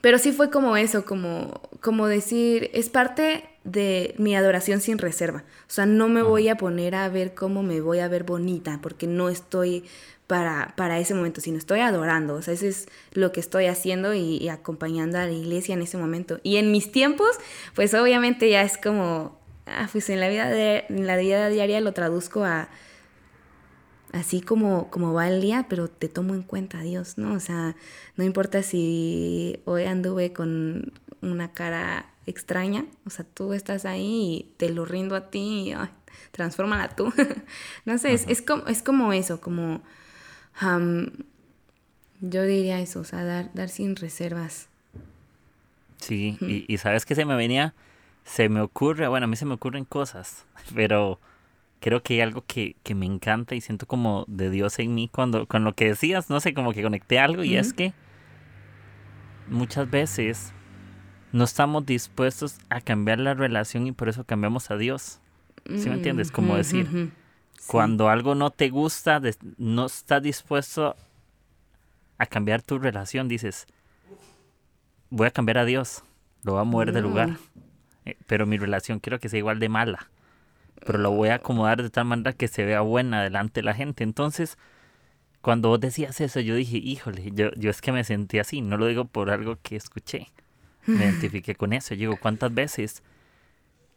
[0.02, 5.44] pero sí fue como eso, como, como decir, es parte de mi adoración sin reserva.
[5.68, 8.80] O sea, no me voy a poner a ver cómo me voy a ver bonita,
[8.82, 9.84] porque no estoy
[10.26, 12.34] para, para ese momento, sino estoy adorando.
[12.34, 15.98] O sea, eso es lo que estoy haciendo y, acompañando a la iglesia en ese
[15.98, 16.40] momento.
[16.42, 17.30] Y en mis tiempos,
[17.74, 21.80] pues obviamente ya es como, ah, pues en la vida, de, en la vida diaria
[21.80, 22.68] lo traduzco a
[24.12, 27.32] así como, como va el día, pero te tomo en cuenta, Dios, ¿no?
[27.34, 27.74] O sea,
[28.16, 34.52] no importa si hoy anduve con una cara extraña, o sea, tú estás ahí y
[34.58, 35.88] te lo rindo a ti y ay,
[36.30, 37.12] transfórmala tú.
[37.84, 39.82] no sé, es, como, es como eso, como
[42.20, 44.68] yo diría eso, o sea, dar, dar sin reservas.
[45.96, 47.74] Sí, y, y sabes que se me venía,
[48.24, 51.20] se me ocurre, bueno, a mí se me ocurren cosas, pero
[51.80, 55.46] creo que hay algo que, me encanta y siento como de Dios en mí cuando
[55.46, 57.92] con lo que decías, no sé, como que conecté algo y es que
[59.48, 60.52] muchas veces
[61.32, 65.18] no estamos dispuestos a cambiar la relación y por eso cambiamos a Dios.
[65.66, 66.30] ¿Sí me entiendes?
[66.30, 67.12] Como decir,
[67.66, 69.20] cuando algo no te gusta,
[69.58, 70.96] no estás dispuesto
[72.18, 73.66] a cambiar tu relación, dices,
[75.10, 76.04] voy a cambiar a Dios,
[76.42, 77.38] lo voy a mover de lugar, mm.
[78.04, 80.08] Eh, pero mi relación quiero que sea igual de mala
[80.84, 83.74] pero lo voy a acomodar de tal manera que se vea buena delante de la
[83.74, 84.04] gente.
[84.04, 84.58] Entonces,
[85.40, 88.76] cuando vos decías eso, yo dije, híjole, yo, yo es que me sentí así, no
[88.76, 90.28] lo digo por algo que escuché,
[90.86, 91.94] me identifiqué con eso.
[91.94, 93.02] Yo digo, ¿cuántas veces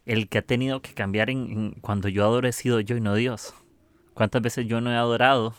[0.04, 3.14] el que ha tenido que cambiar en, cuando yo adoro he sido yo y no
[3.14, 3.54] Dios?
[4.14, 5.54] ¿Cuántas veces yo no he adorado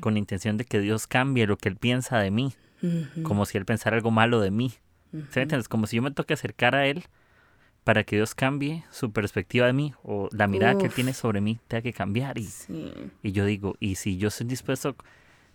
[0.00, 2.52] con la intención de que Dios cambie lo que Él piensa de mí?
[3.22, 4.74] Como si Él pensara algo malo de mí.
[5.30, 5.66] ¿Se entiendes?
[5.66, 7.04] Como si yo me toque acercar a Él
[7.86, 11.60] para que Dios cambie su perspectiva de mí o la mirada que tiene sobre mí
[11.68, 12.36] tenga que cambiar.
[12.36, 12.48] Y,
[13.22, 14.96] y yo digo, y si yo soy dispuesto,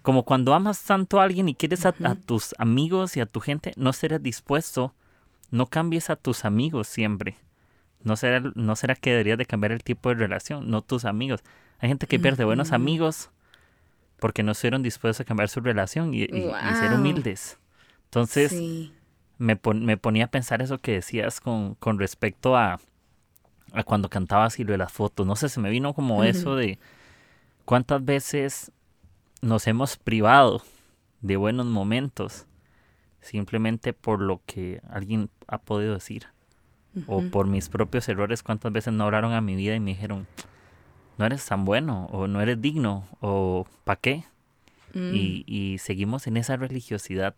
[0.02, 3.74] como cuando amas tanto a alguien y quieres a, tus amigos y a tu gente,
[3.76, 4.96] no serás dispuesto,
[5.50, 7.36] no cambies a tus amigos siempre.
[8.02, 11.44] No será, no será que deberías de cambiar el tipo de relación, no tus amigos.
[11.80, 13.30] Hay gente que pierde buenos amigos
[14.22, 17.58] porque no estuvieron dispuestos a cambiar su relación y, ser humildes.
[18.06, 18.54] Entonces,
[19.42, 22.80] me, me ponía a pensar eso que decías con, con respecto a,
[23.74, 25.26] a, cuando cantabas y lo de las fotos.
[25.26, 26.78] No sé, se me vino como eso de
[27.66, 28.72] cuántas veces
[29.42, 30.62] nos hemos privado
[31.22, 32.46] de buenos momentos
[33.20, 36.28] simplemente por lo que alguien ha podido decir.
[37.08, 40.28] O por mis propios errores, cuántas veces no hablaron a mi vida y me dijeron,
[41.18, 44.26] no eres tan bueno, o no eres digno, o ¿para qué?
[44.94, 45.16] Mm.
[45.16, 47.34] Y, y seguimos en esa religiosidad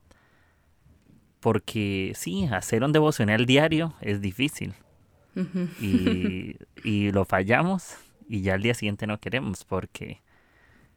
[1.43, 4.73] porque sí, hacer un devocional diario es difícil.
[5.81, 7.97] y, y, lo fallamos
[8.29, 10.21] y ya al día siguiente no queremos porque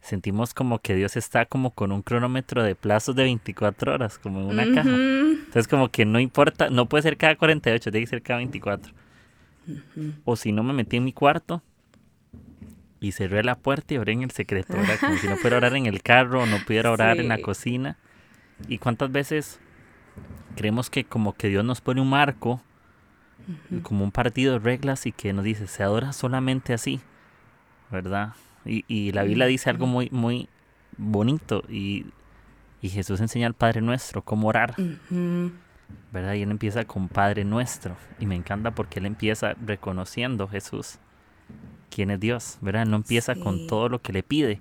[0.00, 4.38] sentimos como que Dios está como con un cronómetro de plazos de 24 horas, como
[4.40, 4.88] en una caja.
[4.88, 8.92] Entonces como que no importa, no puede ser cada 48, tiene que ser cada 24.
[10.24, 11.60] O si no me metí en mi cuarto
[13.00, 15.86] y cerré la puerta y oré en el secreto, Como si no pudiera orar en
[15.86, 17.98] el carro no pudiera orar en la cocina.
[18.68, 19.58] ¿Y cuántas veces
[20.56, 22.60] creemos que como que Dios nos pone un marco,
[23.82, 27.00] como un partido de reglas y que nos dice, se adora solamente así,
[27.90, 28.34] ¿verdad?
[28.64, 30.48] Y, y la Biblia dice algo muy, muy
[30.96, 32.06] bonito y,
[32.82, 34.74] y Jesús enseña al Padre Nuestro cómo orar,
[36.12, 36.34] ¿verdad?
[36.34, 40.98] Y él empieza con Padre Nuestro y me encanta porque él empieza reconociendo Jesús,
[41.90, 42.86] quién es Dios, ¿verdad?
[42.86, 44.60] No empieza con todo lo que le pide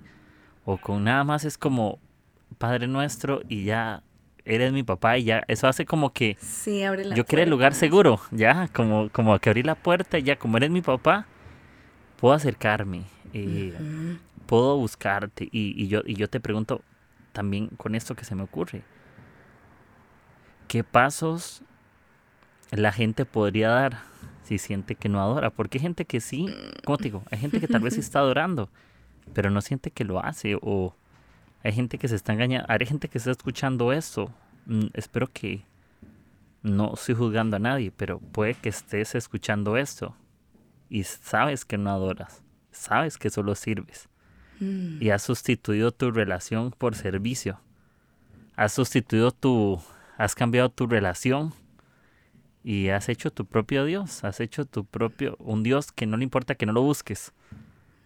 [0.64, 1.98] o con nada más es como
[2.58, 4.02] Padre Nuestro y ya
[4.46, 7.50] eres mi papá y ya, eso hace como que sí, abre la yo quiero el
[7.50, 11.26] lugar seguro, ya, como, como que abrí la puerta y ya, como eres mi papá,
[12.18, 13.04] puedo acercarme.
[14.46, 16.80] puedo buscarte y, yo, y yo te pregunto
[17.32, 18.82] también con esto que se me ocurre,
[20.68, 21.62] ¿qué pasos
[22.70, 23.98] la gente podría dar
[24.44, 25.50] si siente que no adora?
[25.50, 26.46] Porque hay gente que sí,
[26.84, 27.24] ¿cómo te digo?
[27.30, 28.70] Hay gente que tal vez está adorando,
[29.34, 30.94] pero no siente que lo hace o
[31.66, 34.30] hay gente que se está engañando, hay gente que está escuchando esto.
[34.66, 35.64] Mm, espero que
[36.62, 40.14] no estoy juzgando a nadie, pero puede que estés escuchando esto
[40.88, 44.08] y sabes que no adoras, sabes que solo sirves
[44.60, 45.02] mm.
[45.02, 47.58] y has sustituido tu relación por servicio.
[48.54, 49.82] Has sustituido tu,
[50.18, 51.52] has cambiado tu relación
[52.62, 56.22] y has hecho tu propio Dios, has hecho tu propio, un Dios que no le
[56.22, 57.32] importa que no lo busques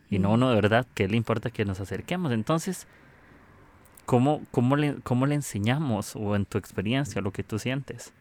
[0.08, 0.32] y no mm.
[0.32, 2.32] uno de verdad que le importa que nos acerquemos.
[2.32, 2.86] Entonces,
[4.06, 8.12] ¿cómo, cómo, le, cómo le enseñamos o en tu experiencia lo que tú sientes?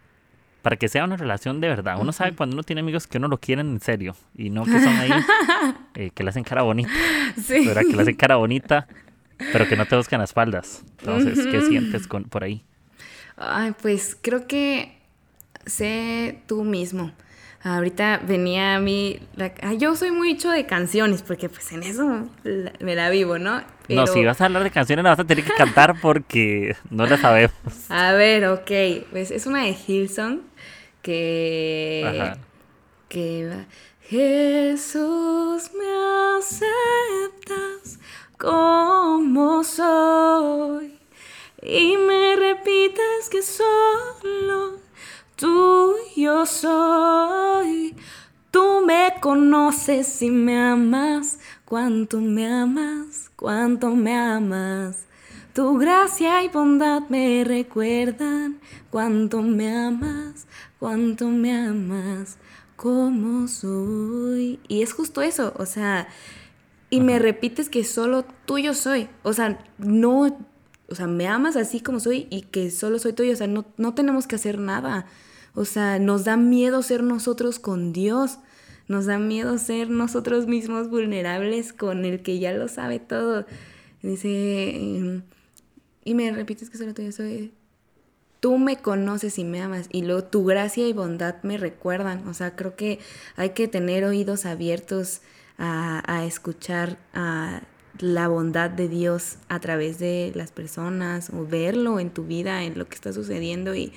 [0.62, 1.98] para que sea una relación de verdad.
[2.00, 4.80] Uno sabe cuando uno tiene amigos que uno lo quieren en serio y no que
[4.80, 5.12] son ahí,
[5.96, 6.92] eh, que le hacen cara bonita.
[7.42, 7.65] Sí.
[7.65, 8.88] Que le hacen cara bonita,
[9.52, 10.84] pero que no te buscan las espaldas.
[11.00, 12.63] Entonces, ¿qué sientes con, por ahí?
[13.38, 14.98] Ay, pues creo que
[15.65, 17.12] sé tú mismo.
[17.62, 19.20] Ahorita venía a mí,
[19.78, 22.30] yo soy muy hecho de canciones, porque pues en eso
[22.80, 23.62] me la vivo, ¿no?
[23.89, 27.06] No, si vas a hablar de canciones la vas a tener que cantar porque no
[27.06, 27.54] la sabemos.
[27.89, 28.71] A ver, ok,
[29.12, 30.41] pues es una de Hillsong
[31.02, 32.06] que...
[32.06, 32.38] Ajá.
[33.08, 33.65] Que
[34.02, 37.99] Jesús me aceptas
[38.38, 40.99] como soy
[41.62, 44.80] y me repites que solo
[45.36, 47.95] tuyo soy.
[48.52, 51.38] Tú me conoces y me amas,
[51.70, 55.06] cuánto me amas, cuánto me amas.
[55.54, 60.48] Tu gracia y bondad me recuerdan cuánto me amas,
[60.80, 62.40] cuánto me amas,
[62.76, 64.60] como soy.
[64.68, 66.08] Y es justo eso, o sea,
[66.90, 69.08] y me repites que solo tuyo soy.
[69.22, 70.22] O sea, no,
[70.90, 73.34] o sea, me amas así como soy y que solo soy tuyo.
[73.34, 75.06] O sea, no, no tenemos que hacer nada.
[75.54, 78.40] O sea, nos da miedo ser nosotros con Dios.
[78.89, 83.45] Nos da miedo ser nosotros mismos vulnerables con el que ya lo sabe todo.
[84.02, 85.21] Dice,
[86.04, 87.54] y me repites que solo yo soy,
[88.39, 92.28] tú me conoces y me amas y luego tu gracia y bondad me recuerdan.
[92.28, 92.97] O sea, creo que
[93.36, 95.21] hay que tener oídos abiertos
[95.60, 97.62] a, a escuchar a
[97.99, 102.80] la bondad de Dios a través de las personas o verlo en tu vida, en
[102.80, 103.93] lo que está sucediendo y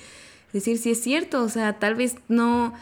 [0.51, 2.73] decir si es cierto, o sea, tal vez no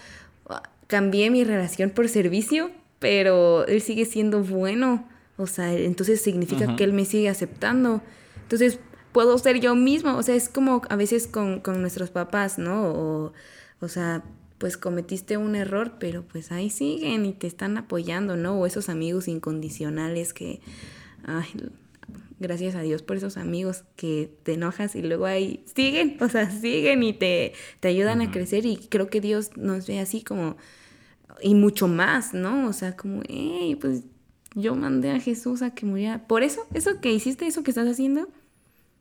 [0.91, 6.83] cambié mi relación por servicio, pero él sigue siendo bueno, o sea, entonces significa que
[6.83, 8.01] él me sigue aceptando.
[8.43, 8.77] Entonces,
[9.13, 12.89] puedo ser yo mismo, o sea, es como a veces con, nuestros papás, ¿no?
[12.89, 13.33] O,
[13.79, 14.25] o sea,
[14.57, 18.59] pues cometiste un error, pero pues ahí siguen y te están apoyando, ¿no?
[18.59, 20.59] O esos amigos incondicionales que,
[21.23, 21.47] ay,
[22.41, 26.51] gracias a Dios por esos amigos que te enojas y luego ahí siguen, o sea,
[26.51, 30.57] siguen y te, te ayudan a crecer y creo que Dios nos ve así como,
[31.41, 32.67] y mucho más, ¿no?
[32.67, 34.03] O sea, como, hey, pues
[34.55, 36.27] yo mandé a Jesús a que muriera.
[36.27, 38.27] Por eso, eso que hiciste, eso que estás haciendo,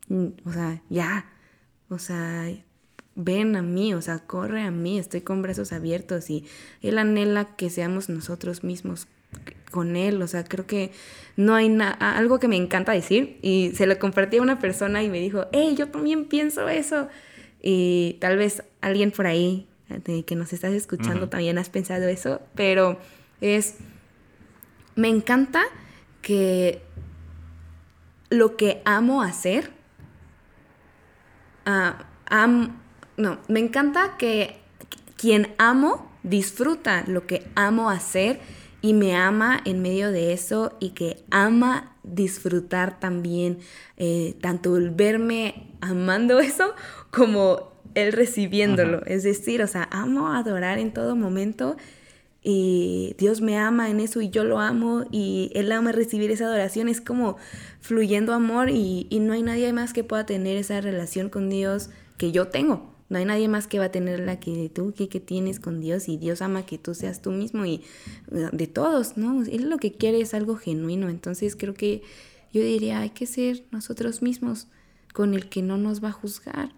[0.09, 1.27] mm, o sea, ya,
[1.89, 2.49] o sea,
[3.15, 6.45] ven a mí, o sea, corre a mí, estoy con brazos abiertos y
[6.83, 9.09] Él anhela que seamos nosotros mismos
[9.71, 10.91] con él, o sea, creo que
[11.37, 15.03] no hay nada, algo que me encanta decir y se lo compartí a una persona
[15.03, 17.09] y me dijo, hey, yo también pienso eso
[17.63, 19.69] y tal vez alguien por ahí
[20.27, 22.99] que nos estás escuchando también has pensado eso, pero
[23.41, 23.77] es,
[24.95, 25.63] me encanta
[26.23, 26.83] que
[28.31, 29.71] lo que amo hacer,
[31.67, 32.05] ah,
[33.17, 34.57] no, me encanta que
[35.17, 38.41] quien amo disfruta lo que amo hacer
[38.83, 43.59] y me ama en medio de eso y que ama disfrutar también
[43.97, 46.75] eh, tanto el verme amando eso
[47.11, 49.05] como él recibiéndolo.
[49.07, 51.77] Es decir, o sea, amo adorar en todo momento
[52.43, 56.47] y Dios me ama en eso y yo lo amo y Él ama recibir esa
[56.47, 56.89] adoración.
[56.89, 57.37] Es como
[57.81, 61.91] fluyendo amor y, y no hay nadie más que pueda tener esa relación con Dios
[62.17, 62.95] que yo tengo.
[63.11, 65.81] No hay nadie más que va a tener la que tú que, que tienes con
[65.81, 67.83] Dios y Dios ama que tú seas tú mismo y
[68.31, 69.43] de todos, ¿no?
[69.43, 71.09] Él lo que quiere es algo genuino.
[71.09, 72.03] Entonces creo que
[72.53, 74.69] yo diría, hay que ser nosotros mismos
[75.13, 76.73] con el que no nos va a juzgar.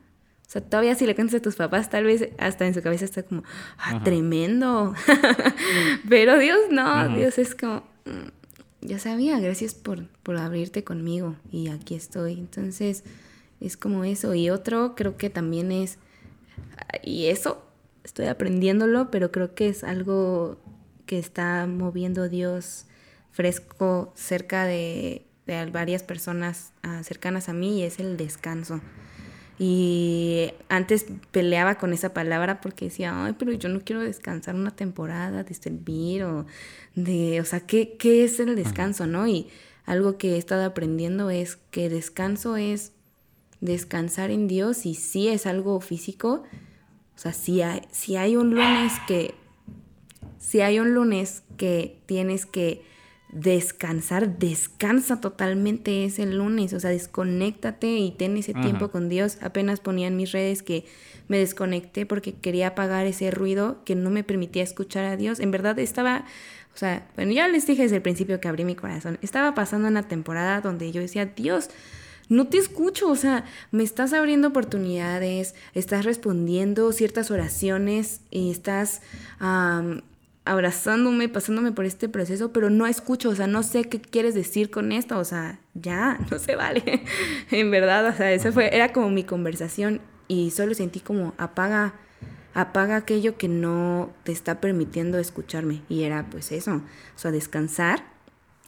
[0.52, 3.06] O sea, todavía si le cuentas a tus papás, tal vez hasta en su cabeza
[3.06, 3.42] está como,
[3.78, 4.94] ah, tremendo.
[6.10, 11.68] Pero Dios no, Dios es como, mm, ya sabía, gracias por, por abrirte conmigo y
[11.68, 12.34] aquí estoy.
[12.34, 13.02] Entonces,
[13.60, 14.34] es como eso.
[14.34, 15.98] Y otro creo que también es
[17.02, 17.64] y eso
[18.04, 20.58] estoy aprendiéndolo, pero creo que es algo
[21.06, 22.84] que está moviendo Dios
[23.30, 28.80] fresco cerca de de varias personas ah, cercanas a mí y es el descanso.
[29.64, 34.72] Y antes peleaba con esa palabra porque decía, ay, pero yo no quiero descansar una
[34.72, 36.46] temporada de servir o
[36.96, 39.28] de, o sea, ¿qué, qué es el descanso, no?
[39.28, 39.46] Y
[39.86, 42.90] algo que he estado aprendiendo es que descanso es
[43.60, 46.42] descansar en Dios y sí es algo físico.
[47.14, 49.32] O sea, si hay, si hay un lunes que,
[50.40, 52.82] si hay un lunes que tienes que
[53.32, 59.38] descansar, descansa totalmente ese lunes, o sea, desconéctate y ten ese tiempo con Dios.
[59.40, 60.84] Apenas ponía en mis redes que
[61.28, 65.40] me desconecté porque quería apagar ese ruido que no me permitía escuchar a Dios.
[65.40, 66.26] En verdad estaba,
[66.74, 69.88] o sea, bueno, ya les dije desde el principio que abrí mi corazón, estaba pasando
[69.88, 71.70] una temporada donde yo decía, Dios,
[72.28, 79.00] no te escucho, o sea, me estás abriendo oportunidades, estás respondiendo ciertas oraciones y estás
[80.44, 84.70] abrazándome, pasándome por este proceso, pero no escucho, o sea, no sé qué quieres decir
[84.70, 87.04] con esto, o sea, ya, no se vale.
[87.50, 91.94] en verdad, o sea, esa fue, era como mi conversación y solo sentí como apaga,
[92.54, 95.82] apaga aquello que no te está permitiendo escucharme.
[95.88, 98.04] Y era pues eso, o sea, descansar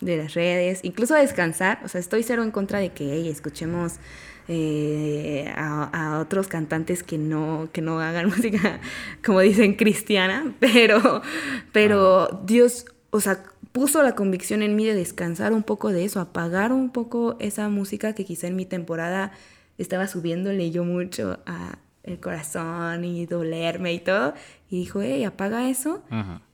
[0.01, 3.95] de las redes, incluso descansar, o sea, estoy cero en contra de que hey, escuchemos
[4.49, 8.81] eh, a, otros cantantes que no, que no hagan música,
[9.25, 11.23] como dicen, cristiana, pero,
[11.73, 13.43] pero Dios, o sea,
[13.73, 17.69] puso la convicción en mí de descansar un poco de eso, apagar un poco esa
[17.69, 19.33] música que quizá en mi temporada
[19.79, 24.35] estaba subiéndole yo mucho a el corazón y dolerme y todo.
[24.71, 26.03] Y dijo, hey, apaga eso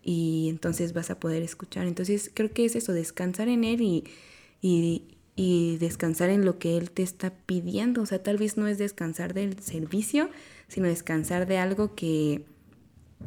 [0.02, 1.86] y entonces vas a poder escuchar.
[1.86, 4.04] Entonces creo que es eso, descansar en Él y,
[4.62, 8.02] y, y descansar en lo que Él te está pidiendo.
[8.02, 10.28] O sea, tal vez no es descansar del servicio,
[10.68, 12.44] sino descansar de algo que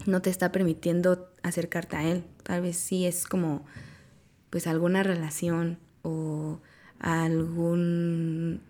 [0.05, 2.23] no te está permitiendo acercarte a Él.
[2.43, 3.65] Tal vez sí es como,
[4.51, 6.59] pues, alguna relación o
[6.99, 8.61] algún,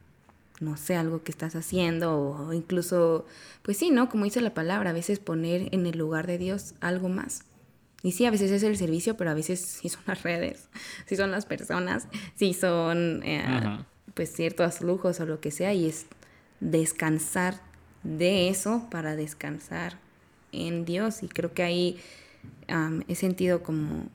[0.62, 3.26] no sé, algo que estás haciendo o incluso,
[3.62, 4.08] pues sí, ¿no?
[4.08, 7.44] Como dice la palabra, a veces poner en el lugar de Dios algo más.
[8.04, 10.68] Y sí, a veces es el servicio, pero a veces sí son las redes,
[11.08, 13.84] sí son las personas, sí son eh,
[14.14, 15.74] pues ciertos lujos o lo que sea.
[15.74, 16.06] Y es
[16.60, 17.62] descansar
[18.04, 19.98] de eso para descansar
[20.52, 21.24] en Dios.
[21.24, 22.00] Y creo que ahí
[23.08, 24.08] he sentido como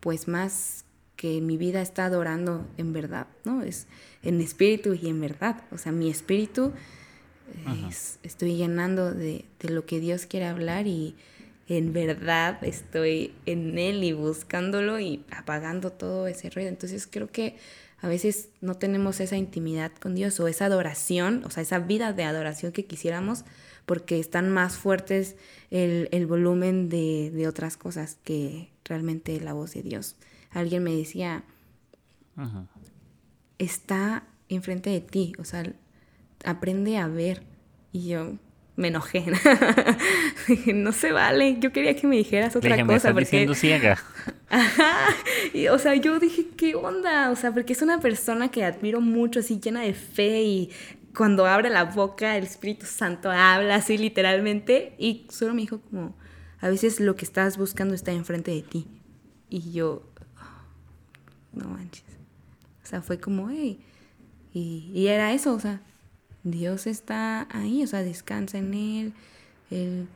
[0.00, 0.84] pues más
[1.16, 3.62] que mi vida está adorando en verdad, ¿no?
[3.62, 3.86] Es
[4.22, 5.62] en espíritu y en verdad.
[5.70, 6.72] O sea, mi espíritu
[8.22, 11.14] estoy llenando de, de, lo que Dios quiere hablar y
[11.68, 16.68] en verdad estoy en él y buscándolo y apagando todo ese ruido.
[16.68, 17.56] Entonces creo que
[18.00, 22.12] a veces no tenemos esa intimidad con Dios o esa adoración, o sea, esa vida
[22.12, 23.44] de adoración que quisiéramos
[23.86, 25.36] porque están más fuertes
[25.70, 30.16] el, volumen de, otras cosas que realmente la voz de Dios.
[30.50, 31.44] Alguien me decía,
[33.58, 35.64] está enfrente de ti, o sea,
[36.44, 37.42] aprende a ver.
[37.92, 38.34] Y yo,
[38.76, 39.24] me enojé.
[40.74, 41.58] no se vale.
[41.60, 42.84] Yo quería que me dijeras otra cosa.
[42.84, 44.02] Me estás diciendo ciega.
[45.52, 47.30] Y, o sea, yo dije, ¿qué onda?
[47.30, 50.70] O sea, porque es una persona que admiro mucho, así llena de fe y
[51.16, 54.94] cuando abre la boca el Espíritu Santo habla así literalmente.
[54.98, 56.16] Y solo me dijo como,
[56.60, 58.86] a veces lo que estás buscando está enfrente de ti.
[59.48, 60.08] Y yo,
[61.52, 62.04] no manches.
[62.82, 63.80] O sea, fue como, hey.
[64.52, 65.80] Y, y era eso, o sea,
[66.44, 69.12] Dios está ahí, o sea, descansa en Él,
[69.70, 70.06] Él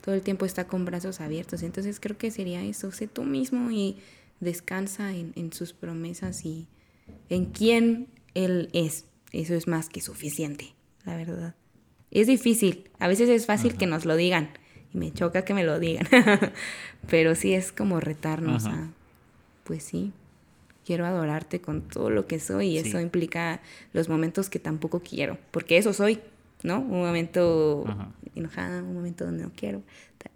[0.00, 1.62] todo el tiempo está con brazos abiertos.
[1.62, 3.98] Entonces creo que sería eso, sé tú mismo y
[4.40, 6.66] descansa en, sus promesas y
[7.28, 9.04] en quién Él es.
[9.32, 11.54] Eso es más que suficiente, la verdad.
[12.10, 14.48] Es difícil, a veces es fácil que nos lo digan
[14.94, 16.06] y me choca que me lo digan,
[17.10, 18.90] pero sí es como retarnos a,
[19.64, 20.14] pues sí,
[20.88, 23.60] quiero adorarte con todo lo que soy y eso implica
[23.92, 26.18] los momentos que tampoco quiero, porque eso soy,
[26.62, 26.80] ¿no?
[26.80, 27.84] Un momento
[28.34, 29.82] enojada, un momento donde no quiero.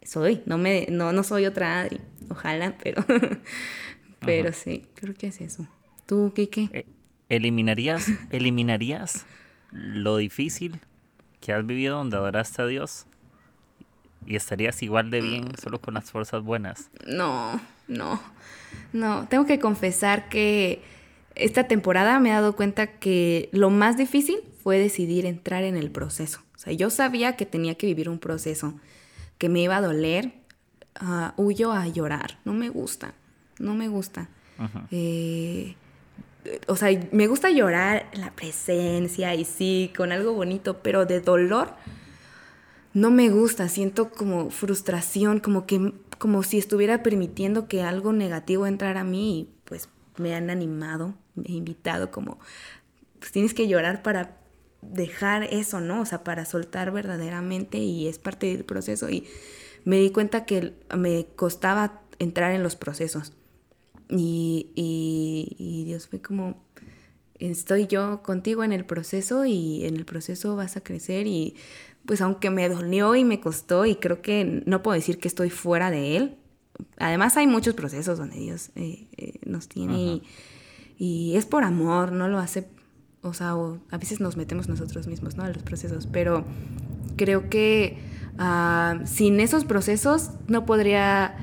[0.02, 3.02] Soy, no me no no soy otra Adri, ojalá, pero
[4.20, 5.66] pero sí, creo que es eso.
[6.04, 6.68] ¿Tú qué qué?
[6.70, 6.86] Eh,
[7.30, 9.24] ¿Eliminarías eliminarías
[9.70, 10.80] lo difícil
[11.40, 13.06] que has vivido donde adoraste a Dios?
[14.26, 16.90] ¿Y estarías igual de bien solo con las fuerzas buenas?
[17.06, 18.20] No, no.
[18.92, 20.82] No, tengo que confesar que
[21.34, 25.90] esta temporada me he dado cuenta que lo más difícil fue decidir entrar en el
[25.90, 26.40] proceso.
[26.54, 28.74] O sea, yo sabía que tenía que vivir un proceso,
[29.38, 30.32] que me iba a doler,
[31.00, 32.38] uh, huyo a llorar.
[32.44, 33.14] No me gusta,
[33.58, 34.28] no me gusta.
[34.92, 35.74] Eh,
[36.68, 41.20] o sea, me gusta llorar en la presencia y sí, con algo bonito, pero de
[41.20, 41.74] dolor
[42.94, 43.68] no me gusta.
[43.68, 49.40] Siento como frustración, como que como si estuviera permitiendo que algo negativo entrara a mí
[49.40, 49.88] y pues
[50.18, 52.38] me han animado, me han invitado como,
[53.18, 54.36] pues tienes que llorar para
[54.82, 56.00] dejar eso, ¿no?
[56.02, 59.08] O sea, para soltar verdaderamente y es parte del proceso.
[59.08, 59.26] Y
[59.84, 63.32] me di cuenta que me costaba entrar en los procesos.
[64.08, 66.62] Y, y, Dios fue como,
[67.38, 71.56] estoy yo contigo en el proceso y en el proceso vas a crecer y
[72.06, 75.50] pues aunque me dolió y me costó y creo que no puedo decir que estoy
[75.50, 76.36] fuera de él.
[76.98, 80.22] Además hay muchos procesos donde Dios eh, eh, nos tiene
[80.98, 82.68] y, es por amor, no lo hace,
[83.22, 85.44] o sea, a veces nos metemos nosotros mismos, ¿no?
[85.44, 86.44] En los procesos, pero
[87.16, 87.98] creo que
[88.38, 91.36] ah, sin esos procesos no podría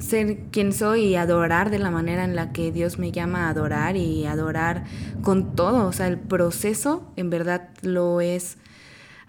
[0.00, 3.50] ser quien soy y adorar de la manera en la que Dios me llama a
[3.50, 4.84] adorar y adorar
[5.22, 5.86] con todo.
[5.86, 8.56] O sea, el proceso en verdad lo es.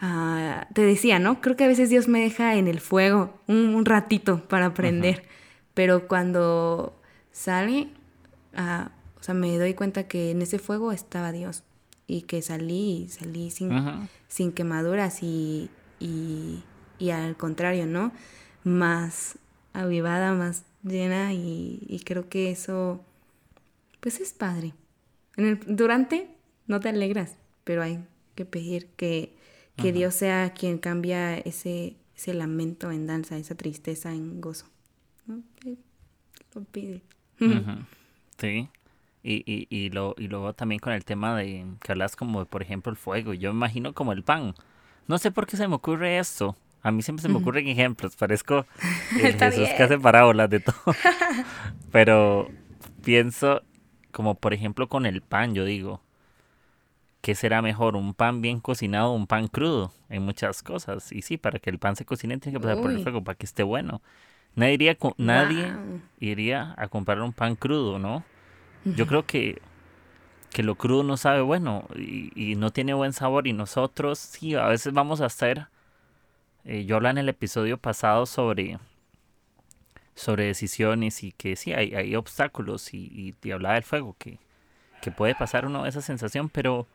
[0.03, 1.41] Ah, te decía, ¿no?
[1.41, 5.23] Creo que a veces Dios me deja en el fuego un, ratito para aprender,
[5.75, 6.99] pero cuando
[7.31, 7.89] sale,
[8.57, 8.87] uh,
[9.19, 11.63] o sea, me doy cuenta que en ese fuego estaba Dios
[12.07, 13.71] y que salí, salí sin,
[14.27, 16.63] sin quemaduras y, y,
[16.97, 18.11] y al contrario, ¿no?
[18.63, 19.37] Más
[19.73, 23.03] avivada, más llena y, creo que eso,
[23.99, 24.73] pues es padre.
[25.37, 26.29] En el, durante
[26.67, 27.99] no te alegras, pero hay
[28.35, 29.35] que pedir que,
[29.81, 34.65] que Dios sea quien cambia ese, ese lamento en danza, esa tristeza en gozo.
[36.53, 37.01] Lo pide.
[38.37, 38.69] Sí.
[39.21, 42.63] Y, y, y, lo, y luego también con el tema de que hablas como, por
[42.63, 43.35] ejemplo, el fuego.
[43.35, 44.55] Yo me imagino como el pan.
[45.07, 46.55] No sé por qué se me ocurre esto.
[46.81, 48.65] A mí siempre se me ocurren ejemplos, parezco
[49.21, 50.75] el Jesús que hace parábolas de todo.
[51.91, 52.49] Pero
[53.03, 53.61] pienso,
[54.11, 56.01] como por ejemplo con el pan, yo digo,
[57.21, 57.95] ¿qué será mejor?
[57.95, 59.93] ¿Un pan bien cocinado o un pan crudo?
[60.09, 61.11] En muchas cosas.
[61.11, 63.37] Y sí, para que el pan se cocine tiene que pasar por el fuego para
[63.37, 64.01] que esté bueno.
[64.55, 65.73] Nadie iría, nadie
[66.19, 68.23] iría a comprar un pan crudo, ¿no?
[68.83, 69.61] Yo creo que,
[70.49, 74.55] que lo crudo no sabe bueno y, y no tiene buen sabor y nosotros sí,
[74.55, 75.67] a veces vamos a hacer
[76.63, 78.77] eh, yo hablaba en el episodio pasado sobre,
[80.15, 84.37] sobre decisiones y que sí, hay, hay obstáculos y, y, hablaba del fuego, que,
[85.01, 86.87] que puede pasar uno esa sensación, pero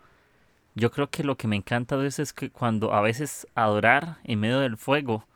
[0.77, 4.19] yo creo que lo que me encanta de eso es que cuando a veces adorar
[4.23, 5.27] en medio del fuego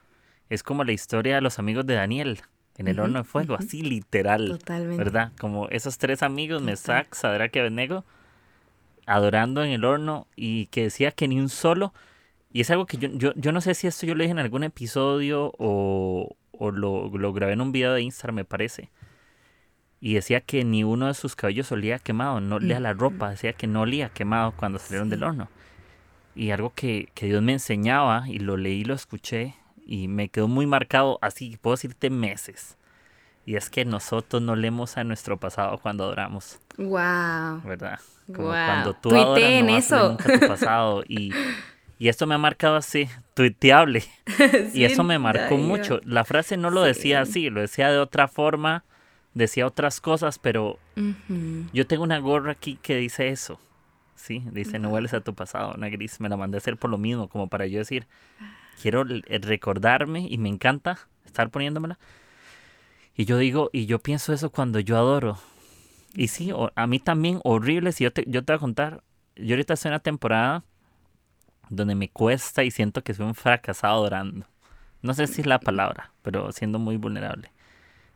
[0.49, 2.43] es como la historia de los amigos de Daniel
[2.77, 4.49] en el horno de fuego, así literal.
[4.49, 4.97] Totalmente.
[4.97, 5.33] ¿Verdad?
[5.39, 8.05] Como esos tres amigos, Mesac, Sadrach y Abednego,
[9.07, 11.93] adorando en el horno y que decía que ni un solo
[12.53, 14.39] y es algo que yo, yo, yo no sé si esto yo lo dije en
[14.39, 18.91] algún episodio o, o lo, lo, grabé en un video de Instagram, me parece.
[20.01, 23.53] Y decía que ni uno de sus cabellos olía quemado, no olía la ropa, decía
[23.53, 25.49] que no olía quemado cuando salieron del horno.
[26.35, 30.49] Y algo que, que Dios me enseñaba, y lo leí, lo escuché, y me quedó
[30.49, 32.79] muy marcado, así puedo decirte meses.
[33.45, 36.61] Y es que nosotros no leemos a nuestro pasado cuando adoramos.
[36.79, 37.61] Wow.
[37.65, 37.99] ¿Verdad?
[38.27, 40.17] Como cuando tú adoras, no eso.
[40.17, 41.03] tu pasado.
[41.09, 41.33] Y
[42.01, 44.03] Y esto me ha marcado así, tuiteable.
[44.73, 46.01] y eso me marcó mucho.
[46.07, 48.85] La frase no lo decía así, lo decía de otra forma,
[49.35, 50.79] decía otras cosas, pero
[51.73, 53.61] yo tengo una gorra aquí que dice eso.
[54.17, 56.21] Sí, dice, no vuelves a tu pasado, una gris.
[56.21, 58.07] Me la mandé a hacer por lo mismo, como para yo decir,
[58.81, 61.99] quiero recordarme y me encanta estar poniéndomela.
[63.17, 65.39] Y yo digo, y yo pienso eso cuando yo adoro.
[66.15, 69.03] Y sí, a mí también horrible, si yo te, yo te voy a contar,
[69.37, 70.65] yo ahorita estoy en una temporada
[71.69, 74.47] donde me cuesta y siento que soy un fracasado orando.
[75.03, 77.51] No sé si es la palabra, pero siendo muy vulnerable.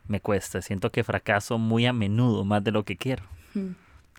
[0.07, 3.24] Me cuesta, siento que fracaso muy a menudo, más de lo que quiero.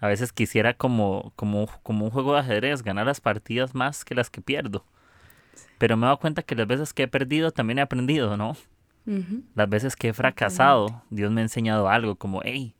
[0.01, 4.15] A veces quisiera como, como, como un juego de ajedrez, ganar las partidas más que
[4.15, 4.83] las que pierdo.
[5.77, 8.57] Pero me he dado cuenta que las veces que he perdido también he aprendido, ¿no?
[9.53, 12.75] Las veces que he fracasado, Dios me ha enseñado algo como, hey,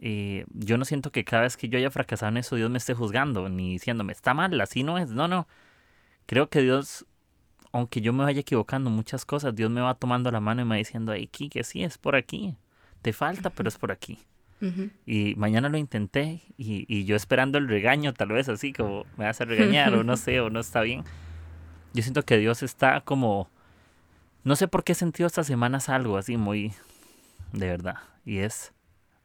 [0.00, 2.78] eh, yo no siento que cada vez que yo haya fracasado en eso Dios me
[2.78, 5.10] esté juzgando ni diciéndome está mal, así no es.
[5.10, 5.46] No, no.
[6.26, 7.06] Creo que Dios,
[7.72, 10.70] aunque yo me vaya equivocando muchas cosas, Dios me va tomando la mano y me
[10.70, 12.54] va diciendo, hey, que sí, es por aquí.
[13.02, 14.18] Te falta, pero es por aquí.
[15.06, 19.26] Y mañana lo intenté y, y, yo esperando el regaño, tal vez así como me
[19.26, 21.02] hace regañar o no sé, o no está bien.
[21.94, 23.48] Yo siento que Dios está como...
[24.44, 26.74] No sé por qué he sentido estas semanas algo así muy...
[27.52, 27.96] De verdad.
[28.26, 28.74] Y es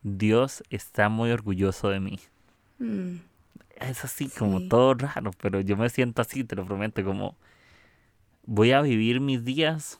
[0.08, 2.20] Dios está muy orgulloso de mí.
[2.78, 3.16] Mm.
[3.78, 7.36] Es así como todo raro, pero yo me siento así, te lo prometo, como
[8.46, 10.00] voy a vivir mis días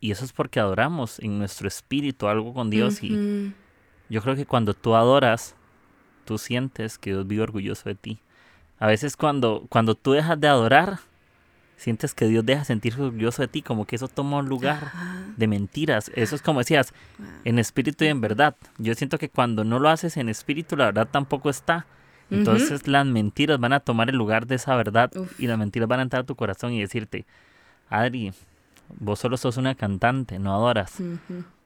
[0.00, 3.52] y eso es porque adoramos en nuestro espíritu algo con Dios y
[4.08, 5.54] yo creo que cuando tú adoras,
[6.24, 8.20] tú sientes que Dios vive orgulloso de ti.
[8.78, 11.00] A veces cuando, cuando tú dejas de adorar,
[11.76, 14.92] sientes que Dios deja sentirse orgulloso de ti, como que eso toma un lugar
[15.36, 16.10] de mentiras.
[16.14, 16.92] Eso es como decías,
[17.44, 18.56] en espíritu y en verdad.
[18.78, 21.86] Yo siento que cuando no lo haces en espíritu, la verdad tampoco está.
[22.30, 26.00] Entonces las mentiras van a tomar el lugar de esa verdad y las mentiras van
[26.00, 27.26] a entrar a tu corazón y decirte,
[27.88, 28.32] Adri,
[28.98, 31.00] vos solo sos una cantante, no adoras.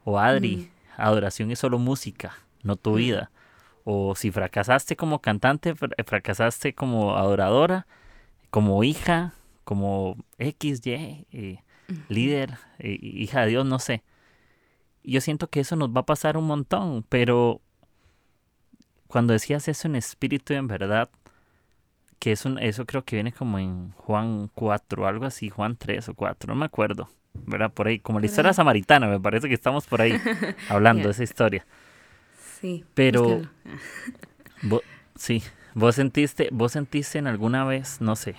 [0.05, 3.31] O Adri, adoración es solo música, no tu vida.
[3.85, 7.87] O si fracasaste como cantante, fracasaste como adoradora,
[8.51, 9.33] como hija,
[9.65, 11.63] como X, Y, eh,
[12.09, 14.03] líder, eh, hija de Dios, no sé.
[15.03, 17.63] Yo siento que eso nos va a pasar un montón, pero
[19.11, 21.11] cuando decías eso en espíritu y en verdad,
[22.21, 26.15] que eso, eso creo que viene como en Juan 4, algo así, Juan 3 o
[26.15, 27.73] 4, no me acuerdo, ¿verdad?
[27.73, 30.13] Por ahí, como la historia samaritana, me parece que estamos por ahí
[30.69, 31.67] hablando de esa historia.
[32.61, 32.85] Sí.
[32.95, 33.43] Pero,
[35.17, 35.43] sí,
[35.75, 38.37] vos sentiste, vos sentiste en alguna vez, no sé,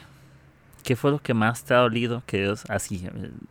[0.85, 3.09] ¿qué fue lo que más te ha dolido que Dios, así,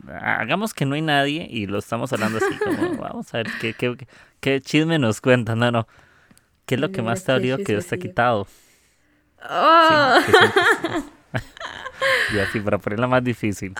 [0.08, 3.74] hagamos que no hay nadie y lo estamos hablando así como, vamos a ver qué,
[3.74, 4.06] qué,
[4.40, 5.86] qué chisme nos cuenta, no, no.
[6.70, 8.46] ¿Qué es lo que más te ha dolido que Dios te ha quitado?
[9.42, 10.18] Oh.
[12.32, 13.74] y así, para ponerla más difícil.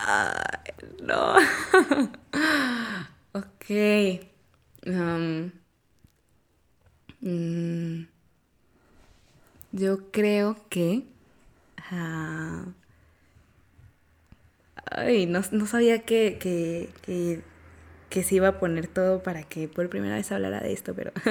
[1.01, 1.35] no.
[3.31, 3.65] ok.
[4.85, 5.51] Um,
[7.21, 8.07] mm,
[9.71, 11.05] yo creo que...
[11.91, 12.65] Ah,
[14.91, 17.41] ay, no, sabía que, que, que,
[18.09, 21.13] que, se iba a poner todo para que por primera vez hablara de esto, pero...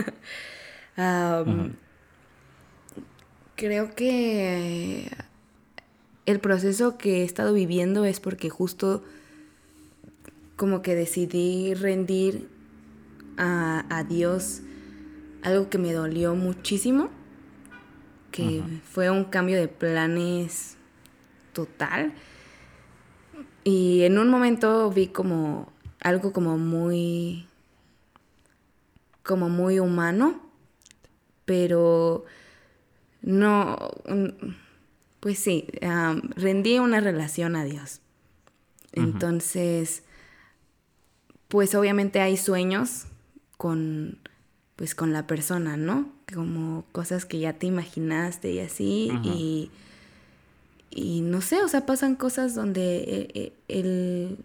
[3.56, 5.10] Creo que
[6.26, 9.02] el proceso que he estado viviendo es porque justo
[10.56, 12.48] como que decidí rendir
[13.38, 14.60] a, Dios
[15.42, 17.08] algo que me dolió muchísimo,
[18.30, 20.76] que fue un cambio de planes
[21.54, 22.12] total.
[23.64, 27.46] Y en un momento vi como algo como muy,
[29.22, 30.49] como muy humano
[31.44, 32.24] pero
[33.22, 33.76] no,
[35.20, 35.66] pues sí,
[36.36, 38.00] rendí una relación a Dios.
[38.92, 40.02] Entonces,
[41.48, 43.06] pues obviamente hay sueños
[43.56, 44.18] con,
[44.76, 46.10] pues con la persona, ¿no?
[46.32, 49.70] Como cosas que ya te imaginaste y así, y,
[50.90, 54.38] y no sé, o sea, pasan cosas donde eh, eh, el,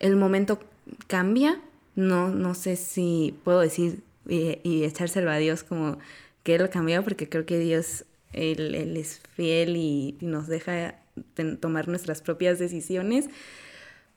[0.00, 0.60] el momento
[1.06, 1.60] cambia,
[1.96, 5.98] no, no sé si puedo decir y, echárselo a Dios como
[6.42, 10.96] que Él lo cambió, porque creo que Dios, Él, es fiel y, nos deja
[11.60, 13.26] tomar nuestras propias decisiones,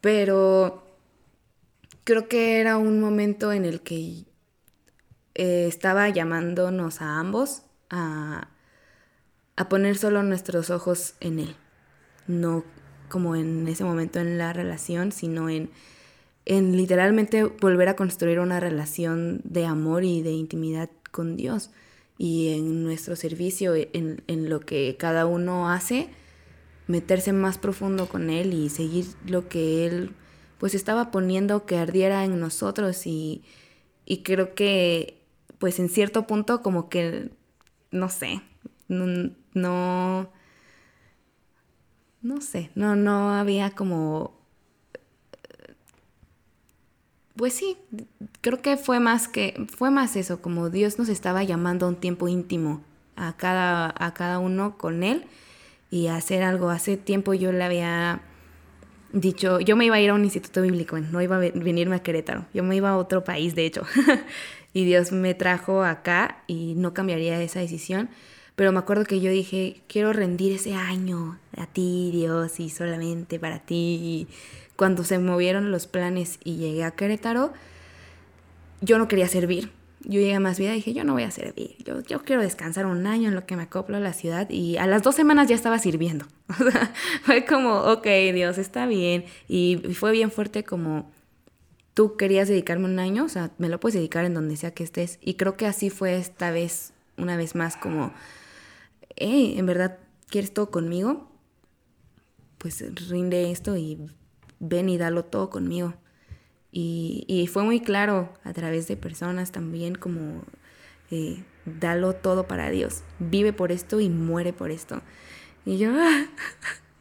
[0.01, 0.85] pero
[2.03, 4.25] creo que era un momento en el que
[5.35, 8.49] eh, estaba llamándonos a ambos a,
[9.55, 11.55] a poner solo nuestros ojos en Él,
[12.27, 12.63] no
[13.09, 15.69] como en ese momento en la relación, sino en
[16.45, 21.71] en literalmente volver a construir una relación de amor y de intimidad con Dios.
[22.17, 26.09] Y en nuestro servicio, en, en lo que cada uno hace,
[26.87, 30.13] meterse más profundo con Él y seguir lo que Él
[30.59, 33.43] pues estaba poniendo que ardiera en nosotros y,
[34.05, 35.23] y creo que
[35.57, 37.31] pues en cierto punto como que
[37.89, 38.41] no sé,
[38.87, 40.29] no, no,
[42.21, 44.40] no sé, no, no había como
[47.35, 47.77] pues sí,
[48.41, 51.95] creo que fue más que fue más eso, como Dios nos estaba llamando a un
[51.95, 52.81] tiempo íntimo
[53.15, 55.25] a cada a cada uno con él
[55.89, 56.69] y hacer algo.
[56.69, 58.21] Hace tiempo yo le había
[59.13, 62.03] dicho, yo me iba a ir a un instituto bíblico, no iba a venirme a
[62.03, 63.83] Querétaro, yo me iba a otro país, de hecho.
[64.73, 68.09] y Dios me trajo acá y no cambiaría esa decisión.
[68.55, 73.39] Pero me acuerdo que yo dije, quiero rendir ese año a ti, Dios, y solamente
[73.39, 74.27] para ti
[74.81, 77.53] cuando se movieron los planes y llegué a Querétaro,
[78.81, 79.71] yo no quería servir.
[79.99, 81.75] Yo llegué más vida y dije, yo no voy a servir.
[81.85, 84.49] Yo, yo quiero descansar un año en lo que me acoplo a la ciudad.
[84.49, 86.25] Y a las dos semanas ya estaba sirviendo.
[87.21, 89.25] fue como, ok, Dios, está bien.
[89.47, 91.11] Y fue bien fuerte como,
[91.93, 94.83] tú querías dedicarme un año, o sea, me lo puedes dedicar en donde sea que
[94.83, 95.19] estés.
[95.21, 98.13] Y creo que así fue esta vez, una vez más, como,
[99.15, 101.29] hey, ¿en verdad quieres todo conmigo?
[102.57, 104.09] Pues rinde esto y
[104.61, 105.93] ven y dalo todo conmigo.
[106.71, 110.43] Y, fue muy claro a través de personas también como,
[111.09, 115.01] eh, dalo todo para Dios, vive por esto y muere por esto.
[115.65, 115.91] Y yo,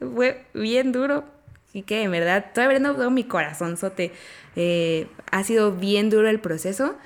[0.15, 1.25] fue bien duro.
[1.73, 4.13] Y que en verdad, estoy abriendo todo mi corazón, Sote.
[4.57, 6.97] Eh, ha sido bien duro el proceso,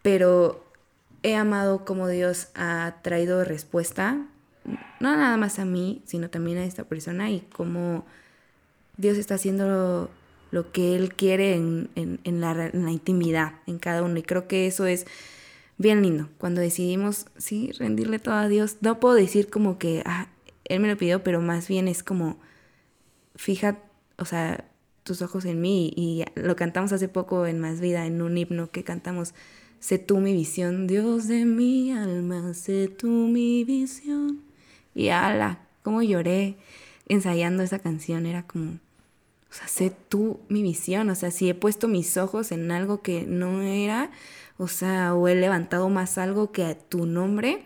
[0.00, 0.64] pero
[1.22, 4.26] he amado como Dios ha traído respuesta,
[5.00, 8.06] no nada más a mí, sino también a esta persona y cómo
[8.98, 10.10] Dios está haciendo
[10.50, 14.18] lo, que Él quiere en, la, intimidad, en cada uno.
[14.18, 15.06] Y creo que eso es
[15.78, 16.28] bien lindo.
[16.36, 20.26] Cuando decidimos, sí, rendirle todo a Dios, no puedo decir como que, ah,
[20.64, 22.38] Él me lo pidió, pero más bien es como,
[23.36, 23.78] fija,
[24.18, 24.64] o sea,
[25.04, 25.92] tus ojos en mí.
[25.96, 29.32] Y lo cantamos hace poco en Más Vida, en un himno que cantamos,
[29.78, 34.40] sé tú mi visión, Dios de mi alma, sé tú mi visión.
[34.92, 36.56] Y ala, cómo lloré
[37.06, 38.80] ensayando esa canción, era como
[39.50, 43.00] o sea, sé tú mi visión, o sea, si he puesto mis ojos en algo
[43.00, 44.10] que no era,
[44.58, 47.62] o sea, o he levantado más algo que a tu nombre,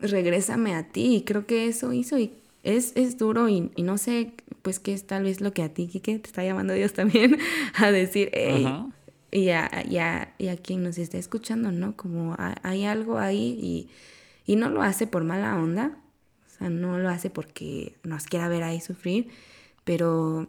[0.00, 1.16] regrésame a ti.
[1.16, 2.32] Y creo que eso hizo y
[2.62, 5.88] es, es duro y, no sé, pues que es tal vez lo que a ti,
[5.88, 7.38] Kike, te está llamando Dios también
[7.74, 8.66] a decir, hey,
[9.30, 11.96] y, a, y, a, y a quien nos está escuchando, ¿no?
[11.96, 13.88] Como hay algo ahí y,
[14.44, 15.98] y no lo hace por mala onda,
[16.46, 19.28] o sea, no lo hace porque nos quiera ver ahí sufrir,
[19.84, 20.48] pero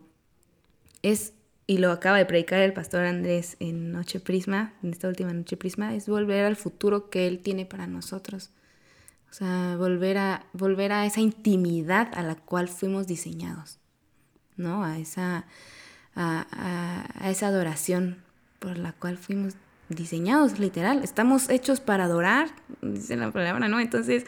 [1.04, 1.34] es,
[1.68, 5.58] y lo acaba de predicar el pastor Andrés en Noche Prisma, en esta última Noche
[5.58, 8.50] Prisma, es volver al futuro que Él tiene para nosotros.
[9.30, 13.80] O sea, volver a, volver a esa intimidad a la cual fuimos diseñados,
[14.58, 14.84] ¿no?
[14.84, 15.46] A esa,
[16.16, 18.24] a, a esa adoración
[18.60, 19.56] por la cual fuimos
[19.90, 21.04] diseñados, literal.
[21.04, 22.50] Estamos hechos para adorar,
[22.82, 23.80] dice la palabra, ¿no?
[23.80, 24.26] Entonces,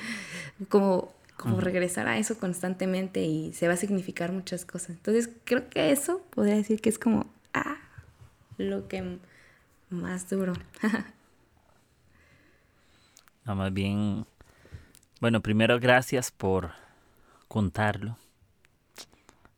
[0.70, 4.92] como como regresar a eso constantemente y se va a significar muchas cosas.
[4.92, 7.78] Entonces creo que eso podría decir que es como, ah,
[8.58, 9.20] lo que
[9.90, 10.54] más duro.
[13.46, 14.26] no, más bien,
[15.20, 16.72] bueno, primero gracias por
[17.48, 18.18] contarlo.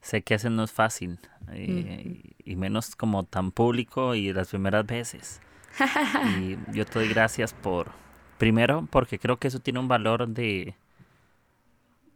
[0.01, 1.19] Sé que eso no es fácil
[1.51, 5.41] eh, y menos como tan público y las primeras veces.
[6.39, 7.91] y yo te doy gracias por,
[8.37, 10.75] primero porque creo que eso tiene un valor de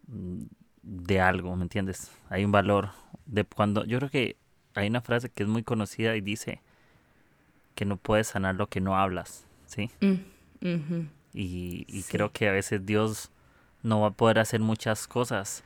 [0.07, 2.11] de algo, ¿me entiendes?
[2.29, 2.89] Hay un valor
[3.25, 4.37] de cuando yo creo que
[4.75, 6.61] hay una frase que es muy conocida y dice
[7.75, 9.89] que no puedes sanar lo que no hablas, ¿sí?
[10.01, 13.31] Mm, y, creo que a veces Dios
[13.83, 15.63] no va a poder hacer muchas cosas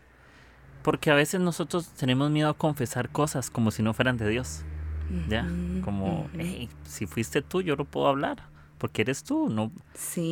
[0.84, 4.64] porque a veces nosotros tenemos miedo a confesar cosas como si no fueran de Dios.
[5.30, 5.48] ¿Ya?
[5.84, 8.44] Como, hey, si fuiste tú, yo no puedo hablar,
[8.80, 9.72] porque eres tú, no,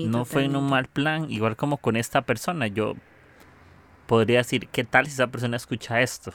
[0.07, 2.95] no fue en un mal plan, igual como con esta persona, yo
[4.07, 6.33] podría decir, ¿qué tal si esa persona escucha esto?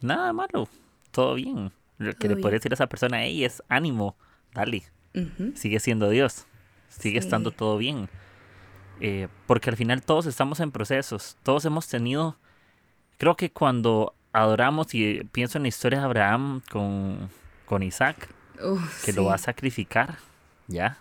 [0.00, 0.68] Nada malo,
[1.10, 1.72] todo bien.
[1.98, 4.16] Lo que le podría decir a esa persona, hey, es ánimo,
[4.54, 4.84] dale,
[5.54, 6.46] sigue siendo Dios,
[6.88, 8.08] sigue estando todo bien.
[9.00, 12.38] Eh, porque al final todos estamos en procesos, todos hemos tenido,
[13.18, 17.30] creo que cuando adoramos y pienso en la historia de Abraham con,
[17.66, 18.28] con Isaac,
[19.04, 20.18] que lo va a sacrificar,
[20.68, 20.98] ¿ya?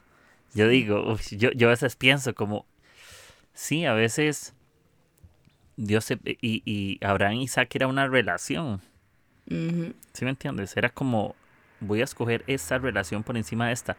[0.53, 2.65] Yo digo, yo, yo a veces pienso como,
[3.53, 4.53] sí, a veces
[5.79, 8.81] Dios y, y Abraham y Isaac era una relación.
[9.47, 10.75] ¿Sí me entiendes?
[10.75, 11.35] Era como,
[11.79, 13.95] voy a escoger esta relación por encima de esta.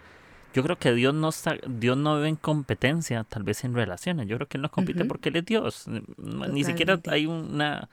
[0.52, 4.26] Yo creo que Dios no está, Dios no vive en competencia, tal vez en relaciones.
[4.26, 5.86] Yo creo que Él no compite porque Él es Dios.
[6.18, 7.88] Ni siquiera hay una,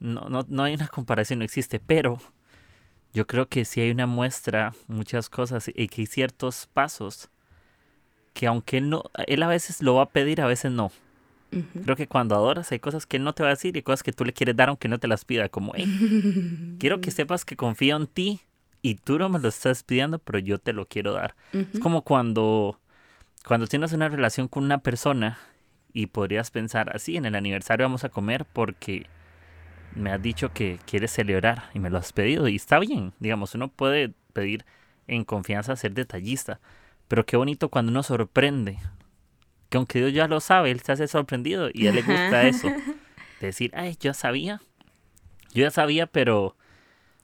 [0.00, 1.80] no, no, no hay una comparación, no existe.
[1.80, 2.18] Pero
[3.12, 7.28] yo creo que sí hay una muestra, muchas cosas, y que hay ciertos pasos
[8.32, 10.90] que aunque Él no, Él a veces lo va a pedir, a veces no.
[11.84, 14.02] Creo que cuando adoras hay cosas que él no te va a decir y cosas
[14.02, 15.72] que tú le quieres dar aunque no te las pida, como,
[16.78, 18.40] quiero que sepas que confío en ti
[18.80, 21.34] y tú no me lo estás pidiendo, pero yo te lo quiero dar.
[21.52, 22.80] Es como cuando,
[23.46, 25.38] cuando tienes una relación con una persona
[25.92, 29.06] y podrías pensar, así, en el aniversario vamos a comer porque
[29.94, 33.54] me has dicho que quieres celebrar y me lo has pedido y está bien, digamos,
[33.54, 34.64] uno puede pedir
[35.06, 36.60] en confianza ser detallista,
[37.08, 38.78] pero qué bonito cuando uno sorprende
[39.72, 42.46] que aunque Dios ya lo sabe, Él se hace sorprendido y a Él le gusta
[42.46, 42.68] eso.
[43.40, 44.60] decir, ay, yo sabía.
[45.54, 46.54] Yo ya sabía, pero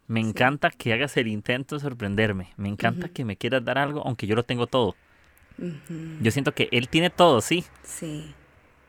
[0.07, 2.55] me encanta que hagas el intento de sorprenderme.
[2.57, 4.97] Me encanta que me quieras dar algo, aunque yo lo tengo todo.
[6.23, 7.67] Yo siento que Él tiene todo, sí.
[7.83, 8.33] Sí.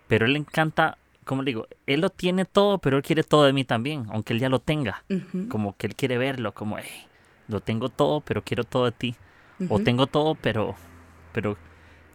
[0.08, 3.44] Pero Él le encanta, como le digo, Él lo tiene todo, pero Él quiere todo
[3.44, 5.04] de mí también, aunque Él ya lo tenga.
[5.50, 7.08] Como que Él quiere verlo, como, hey,
[7.50, 9.16] lo tengo todo, pero quiero todo de ti.
[9.68, 10.78] O tengo todo, pero,
[11.34, 11.58] pero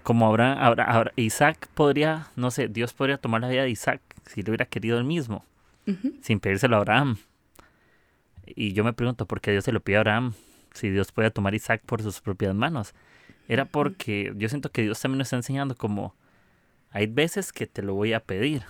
[0.05, 4.43] como Abraham, ahora, Isaac podría, no sé, Dios podría tomar la vida de Isaac si
[4.43, 5.45] lo hubiera querido él mismo,
[6.21, 7.17] sin pedírselo a Abraham.
[8.47, 10.35] Y yo me pregunto, ¿por qué Dios se lo pide a Abraham
[10.75, 12.95] si Dios puede tomar a Isaac por sus propias manos?
[13.49, 16.15] Era porque yo siento que Dios también nos está enseñando como,
[16.91, 18.63] hay veces que te lo voy a pedir.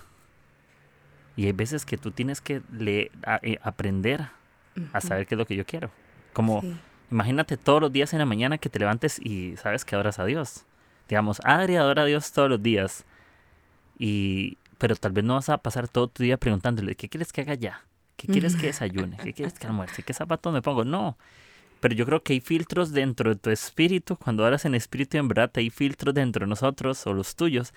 [1.35, 3.11] Y hay veces que tú tienes que le,
[3.41, 4.29] eh, aprender
[4.93, 5.91] a saber qué es lo que yo quiero.
[6.31, 6.63] Como,
[7.11, 10.23] imagínate todos los días en la mañana que te levantes y sabes que adoras a
[10.23, 10.65] Dios
[11.07, 13.05] digamos, Adri adora a Dios todos los días.
[13.97, 17.41] Y, pero tal vez no vas a pasar todo tu día preguntándole, ¿qué quieres que
[17.41, 17.85] haga ya?
[18.17, 19.17] ¿Qué quieres que desayune?
[19.17, 20.03] ¿Qué quieres que almuerce?
[20.03, 20.83] ¿Qué zapatos me pongo?
[20.83, 21.17] No.
[21.79, 24.15] Pero yo creo que hay filtros dentro de tu espíritu.
[24.15, 27.73] Cuando hablas en espíritu, en verdad, hay filtros dentro de nosotros o los tuyos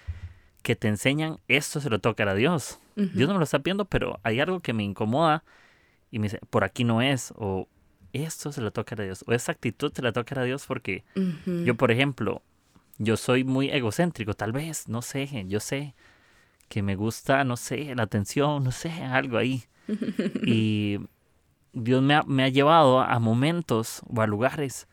[0.63, 2.79] que te enseñan esto se lo toca a Dios.
[2.97, 5.45] Dios no me lo está viendo, pero hay algo que me incomoda
[6.11, 7.69] y me dice, por aquí no es, o
[8.13, 11.05] esto se lo toca a Dios, o esa actitud se la toca a Dios porque
[11.47, 12.43] yo, por ejemplo,
[12.99, 15.95] yo soy muy egocéntrico, tal vez, no sé, yo sé
[16.69, 19.65] que me gusta, no sé, la atención, no sé, algo ahí.
[20.45, 20.99] y
[21.73, 24.87] Dios me ha, me ha llevado a momentos o a lugares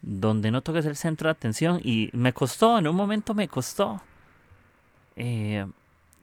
[0.00, 4.00] donde no toques el centro de atención y me costó, en un momento me costó.
[5.16, 5.66] Eh,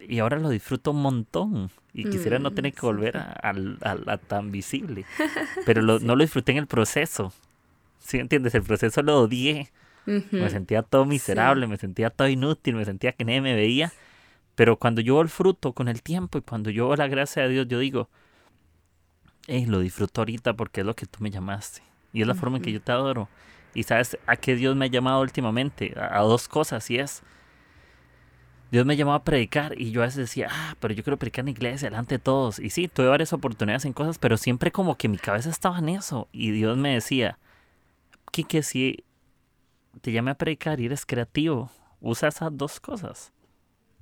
[0.07, 1.71] y ahora lo disfruto un montón.
[1.93, 5.05] Y quisiera no tener que mm, volver a, tan visible.
[5.65, 7.33] Pero no lo disfruté en el proceso.
[7.99, 8.55] ¿Sí entiendes?
[8.55, 9.69] El proceso lo odié.
[10.05, 13.91] Me sentía todo miserable, me sentía todo inútil, me sentía que nadie me veía.
[14.55, 17.43] Pero cuando yo veo el fruto con el tiempo y cuando yo veo la gracia
[17.43, 18.09] de Dios, yo digo,
[19.47, 21.81] hey, lo disfruto ahorita porque es lo que tú me llamaste.
[22.13, 23.29] Y es la forma en que yo te adoro.
[23.73, 25.93] Y sabes a qué Dios me ha llamado últimamente?
[25.97, 26.89] A, a dos cosas.
[26.91, 27.23] Y es
[28.71, 31.43] Dios me llamó a predicar y yo a veces decía, ah, pero yo quiero predicar
[31.43, 32.57] en iglesia delante de todos.
[32.57, 35.89] Y sí, tuve varias oportunidades en cosas, pero siempre como que mi cabeza estaba en
[35.89, 36.29] eso.
[36.31, 37.37] Y Dios me decía,
[38.31, 39.03] Kike, si
[40.01, 41.69] te llamé a predicar y eres creativo,
[41.99, 43.33] usa esas dos cosas.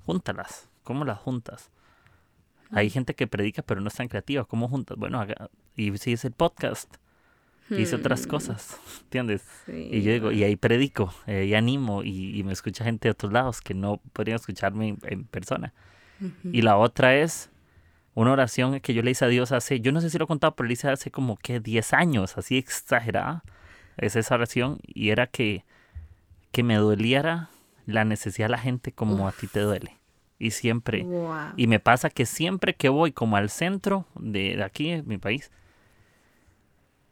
[0.06, 0.70] Júntalas.
[0.84, 1.72] ¿Cómo las juntas?
[2.72, 4.46] Hay gente que predica pero no es tan creativa.
[4.46, 4.98] ¿Cómo juntas?
[4.98, 5.26] Bueno,
[5.76, 6.96] y si es el podcast
[7.78, 8.30] hice otras hmm.
[8.30, 9.44] cosas, ¿entiendes?
[9.68, 13.32] y yo digo, y ahí predico, eh, y animo, y, me escucha gente de otros
[13.32, 15.74] lados que no podrían escucharme en, persona.
[16.44, 17.50] Y la otra es
[18.14, 20.28] una oración que yo le hice a Dios hace, yo no sé si lo he
[20.28, 23.44] contado, pero le hice hace como que 10 años, así exagerada.
[23.96, 25.64] Es esa oración, y era que,
[26.52, 27.50] que me doliera
[27.86, 29.98] la necesidad de la gente como a ti te duele.
[30.38, 31.06] Y siempre,
[31.58, 35.18] y me pasa que siempre que voy como al centro de, de aquí, en mi
[35.18, 35.52] país,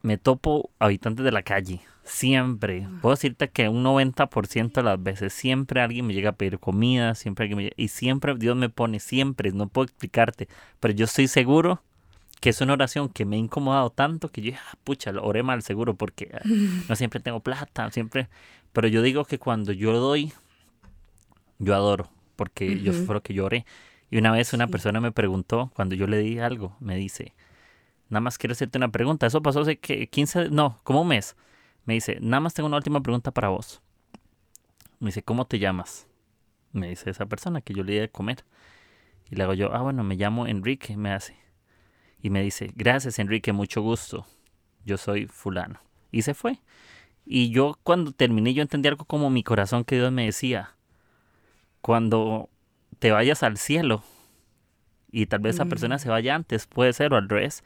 [0.01, 1.81] me topo habitantes de la calle.
[2.03, 2.87] Siempre.
[3.01, 7.15] Puedo decirte que un 90% de las veces siempre alguien me llega a pedir comida,
[7.15, 10.47] siempre alguien me llega, y siempre Dios me pone, siempre, no puedo explicarte,
[10.79, 11.81] pero yo estoy seguro
[12.39, 15.43] que es una oración que me ha incomodado tanto que yo, ah, pucha, lo oré
[15.43, 16.39] mal seguro porque ah,
[16.87, 18.29] no siempre tengo plata, siempre,
[18.77, 20.31] pero yo digo que cuando yo doy,
[21.57, 23.65] yo adoro, porque yo lo que yo oré.
[24.11, 27.33] Y una vez una persona me preguntó, cuando yo le di algo, me dice,
[28.07, 29.25] Nada más quiero hacerte una pregunta.
[29.25, 31.35] Eso pasó hace que 15, no, como un mes.
[31.85, 33.81] Me dice, nada más tengo una última pregunta para vos.
[34.99, 36.05] Me dice, ¿cómo te llamas?
[36.71, 38.45] Me dice esa persona que yo le di de comer.
[39.27, 41.35] Y le hago yo, ah, bueno, me llamo Enrique, me hace.
[42.21, 44.27] Y me dice, gracias Enrique, mucho gusto.
[44.85, 45.79] Yo soy fulano.
[46.11, 46.59] Y se fue.
[47.29, 50.75] Y yo cuando terminé, yo entendí algo como mi corazón que Dios me decía.
[51.81, 52.49] Cuando
[52.99, 54.03] te vayas al cielo
[55.11, 55.99] y tal vez esa persona mm.
[55.99, 57.63] se vaya antes, puede ser o al revés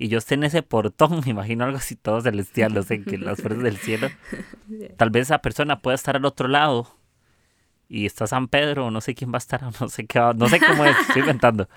[0.00, 3.18] y yo esté en ese portón, me imagino algo así todo celestial, no sé, que
[3.18, 4.08] las fuerzas del cielo,
[4.96, 6.96] tal vez esa persona pueda estar al otro lado
[7.86, 10.58] y está San Pedro, no sé quién va a estar, no sé qué no sé
[10.58, 11.68] cómo es, estoy inventando.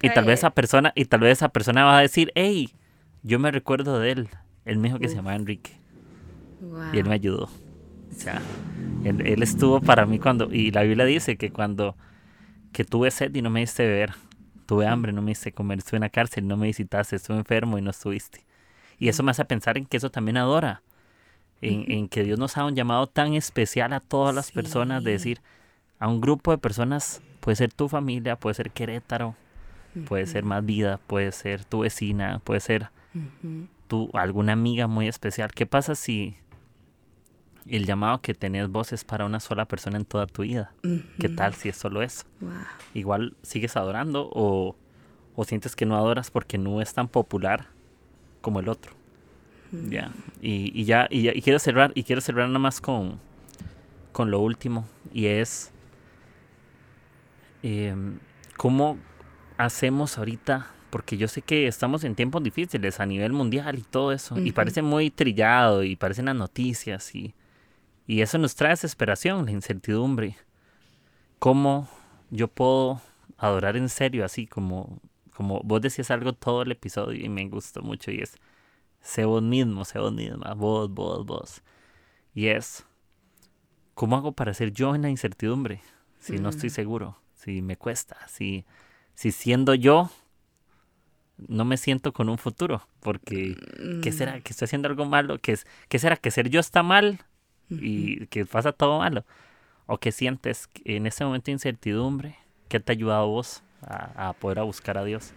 [0.00, 2.72] Y tal vez esa persona, y tal vez esa persona va a decir, hey,
[3.22, 4.28] yo me recuerdo de él,
[4.64, 5.79] él me dijo que se llamaba Enrique.
[6.92, 7.44] Y él me ayudó.
[7.44, 8.40] O sea,
[9.04, 11.96] él, él, estuvo para mí cuando, y la Biblia dice que cuando
[12.72, 14.14] que tuve sed y no me diste beber,
[14.66, 17.78] tuve hambre, no me hice comer, estuve en la cárcel, no me visitaste, estuve enfermo
[17.78, 18.44] y no estuviste.
[18.98, 20.82] Y eso me hace pensar en que eso también adora,
[21.62, 25.40] en, que Dios nos ha un llamado tan especial a todas las personas, de decir,
[25.98, 29.34] a un grupo de personas, puede ser tu familia, puede ser Querétaro,
[30.06, 32.90] puede ser más vida, puede ser tu vecina, puede ser
[33.88, 35.50] tu, alguna amiga muy especial.
[35.52, 36.36] ¿Qué pasa si
[37.70, 40.72] el llamado que tenés vos es para una sola persona en toda tu vida.
[41.18, 42.24] ¿Qué tal si es solo eso?
[42.94, 44.74] Igual sigues adorando o,
[45.36, 47.66] o, sientes que no adoras porque no es tan popular
[48.40, 48.92] como el otro.
[49.88, 50.10] Ya.
[50.42, 53.20] Y, y, ya, y, quiero cerrar, y quiero cerrar nada más con,
[54.12, 54.86] con lo último.
[55.12, 55.70] Y es
[57.62, 58.18] em,
[58.56, 58.98] cómo
[59.58, 64.10] hacemos ahorita porque yo sé que estamos en tiempos difíciles a nivel mundial y todo
[64.10, 67.32] eso, y parece muy trillado y parecen las noticias y
[68.10, 70.36] y eso nos trae desesperación, la incertidumbre.
[71.38, 71.88] ¿Cómo
[72.30, 73.00] yo puedo
[73.38, 75.00] adorar en serio así como,
[75.32, 78.34] como vos decías algo todo el episodio y me gustó mucho y es,
[79.00, 81.62] sé vos mismo, sé vos misma, vos, vos, vos.
[82.34, 82.84] Y es,
[83.94, 85.80] ¿cómo hago para ser yo en la incertidumbre?
[86.18, 86.72] Si no estoy mm.
[86.72, 88.64] seguro, si me cuesta, si,
[89.14, 90.10] si siendo yo
[91.46, 93.56] no me siento con un futuro, porque
[94.02, 94.36] ¿qué será?
[94.36, 94.42] Mm.
[94.42, 95.38] ¿Que estoy haciendo algo malo?
[95.38, 96.16] ¿Qué, es, ¿Qué será?
[96.16, 97.20] ¿Que ser yo está mal?
[97.70, 99.24] Y que pasa todo malo.
[99.86, 102.36] O que sientes en ese momento de incertidumbre,
[102.68, 105.32] ¿qué te ha ayudado vos a, poder a buscar a Dios?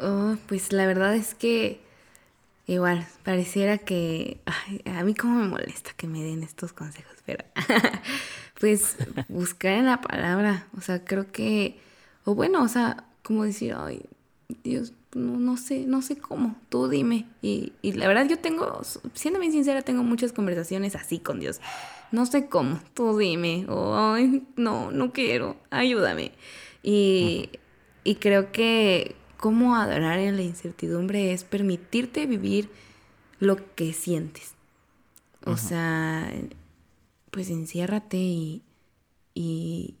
[0.00, 1.80] Oh, pues la verdad es que
[2.66, 4.40] igual, pareciera que
[4.86, 7.44] a mí como me molesta que me den estos consejos, pero
[8.60, 8.96] pues
[9.28, 11.78] buscar en la palabra, o sea, creo que,
[12.24, 14.02] o bueno, o sea, como decir, ay,
[14.64, 17.26] Dios, no, no sé, no sé cómo, tú dime.
[17.42, 18.80] Y, y la verdad yo tengo,
[19.14, 21.60] siendo bien sincera, tengo muchas conversaciones así con Dios.
[22.10, 26.32] No sé cómo, tú dime, o ay, no, no quiero, ayúdame.
[26.82, 27.50] Y,
[28.04, 32.70] y creo que cómo adorar en la incertidumbre es permitirte vivir
[33.38, 34.54] lo que sientes.
[35.44, 36.32] O sea,
[37.32, 38.62] pues enciérrate y,
[39.34, 39.96] y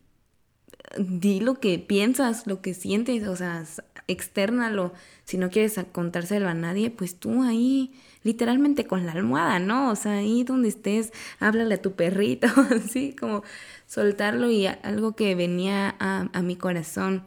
[0.96, 3.64] di lo que piensas, lo que sientes, o sea,
[4.08, 4.92] externalo.
[5.24, 7.92] Si no quieres contárselo a nadie, pues tú ahí,
[8.22, 9.90] literalmente con la almohada, ¿no?
[9.90, 12.46] O sea, ahí donde estés, háblale a tu perrito,
[12.84, 13.42] así como
[13.86, 17.24] soltarlo y algo que venía a, a mi corazón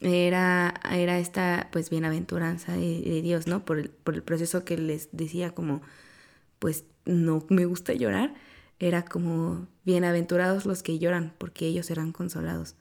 [0.00, 3.64] era, era esta pues bienaventuranza de, Dios, ¿no?
[3.64, 5.82] Por el, por el proceso que les decía como,
[6.58, 8.34] pues no me gusta llorar,
[8.78, 12.76] era como bienaventurados los que lloran porque ellos serán consolados.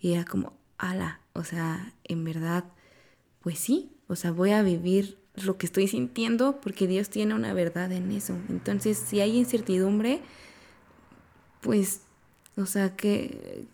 [0.00, 2.64] Y era como, ala, o sea, en verdad,
[3.40, 7.52] pues sí, o sea, voy a vivir lo que estoy sintiendo porque Dios tiene una
[7.52, 8.36] verdad en eso.
[8.48, 10.20] Entonces, si hay incertidumbre,
[11.60, 12.02] pues,
[12.56, 13.66] o sea, que,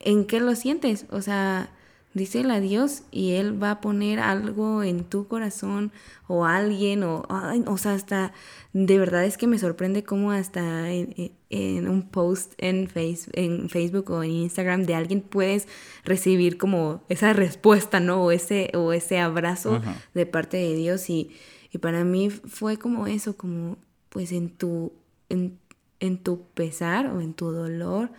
[0.00, 1.06] ¿en qué lo sientes?
[1.10, 1.70] O sea,
[2.14, 5.92] díselo a Dios y Él va a poner algo en tu corazón
[6.28, 7.26] o alguien o,
[7.66, 8.32] o sea, hasta
[8.72, 14.10] de verdad es que me sorprende cómo hasta en, un post en, face, en Facebook
[14.10, 15.66] o en Instagram de alguien puedes
[16.04, 18.22] recibir como esa respuesta, ¿no?
[18.22, 19.82] O ese, o ese abrazo
[20.14, 21.30] de parte de Dios y,
[21.72, 23.76] y, para mí fue como eso, como
[24.08, 24.92] pues en tu,
[25.28, 25.58] en,
[26.00, 28.10] en tu pesar o en tu dolor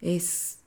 [0.00, 0.57] es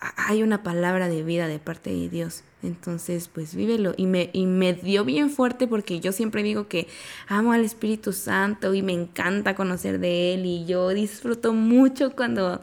[0.00, 2.42] hay una palabra de vida de parte de Dios.
[2.62, 3.94] Entonces, pues vívelo.
[3.96, 6.88] Y me, y me dio bien fuerte porque yo siempre digo que
[7.28, 10.46] amo al Espíritu Santo y me encanta conocer de Él.
[10.46, 12.62] Y yo disfruto mucho cuando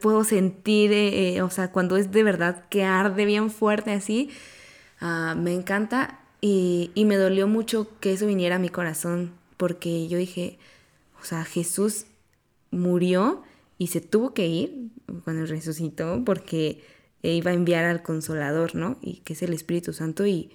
[0.00, 4.30] puedo sentir, eh, o sea, cuando es de verdad que arde bien fuerte así.
[5.00, 6.20] Ah, me encanta.
[6.40, 10.58] Y, y me dolió mucho que eso viniera a mi corazón porque yo dije,
[11.20, 12.04] o sea, Jesús
[12.70, 13.42] murió
[13.78, 14.90] y se tuvo que ir
[15.24, 16.82] cuando resucitó porque
[17.22, 18.98] iba a enviar al consolador, ¿no?
[19.00, 20.50] Y que es el Espíritu Santo y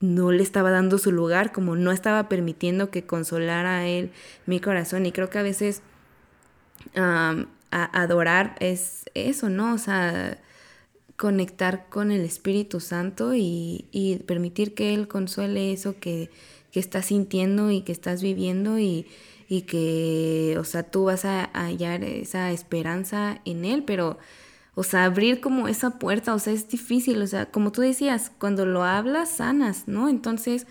[0.00, 4.12] no le estaba dando su lugar, como no estaba permitiendo que consolara a él
[4.46, 5.06] mi corazón.
[5.06, 5.82] Y creo que a veces
[7.70, 9.74] adorar es eso, ¿no?
[9.74, 10.38] O sea,
[11.16, 16.30] conectar con el Espíritu Santo y, y permitir que Él consuele eso que,
[16.70, 19.06] que estás sintiendo y que estás viviendo y,
[19.48, 24.18] y que, o sea, tú vas a hallar esa esperanza en Él, pero,
[24.74, 28.30] o sea, abrir como esa puerta, o sea, es difícil, o sea, como tú decías,
[28.38, 30.10] cuando lo hablas, sanas, ¿no?
[30.10, 30.66] Entonces,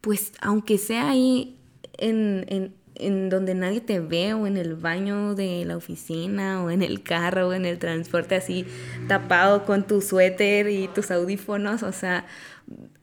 [0.00, 1.58] pues, aunque sea ahí
[1.98, 6.70] en, en, en donde nadie te ve o en el baño de la oficina o
[6.70, 8.64] en el carro o en el transporte así
[9.08, 12.26] tapado con tu suéter y tus audífonos, o sea,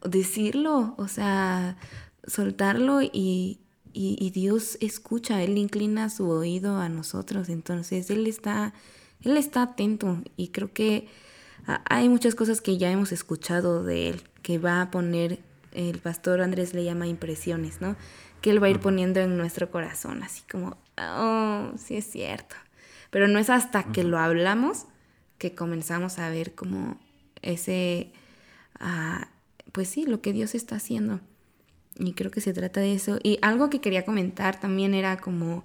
[0.05, 1.75] decirlo, o sea,
[2.25, 3.59] soltarlo y,
[3.93, 8.73] y, Dios escucha, Él inclina su oído a nosotros, entonces Él está,
[9.23, 11.07] Él está atento y creo que
[11.65, 15.39] hay muchas cosas que ya hemos escuchado de Él, que va a poner,
[15.71, 17.95] el pastor Andrés le llama impresiones, ¿no?
[18.41, 22.55] Que Él va a ir poniendo en nuestro corazón, así como, oh, sí es cierto.
[23.09, 24.85] Pero no es hasta que lo hablamos
[25.37, 26.99] que comenzamos a ver como
[27.41, 28.11] ese,
[28.79, 29.27] ah,
[29.71, 31.19] pues sí, lo que Dios está haciendo.
[31.97, 33.19] Y creo que se trata de eso.
[33.23, 35.63] Y algo que quería comentar también era como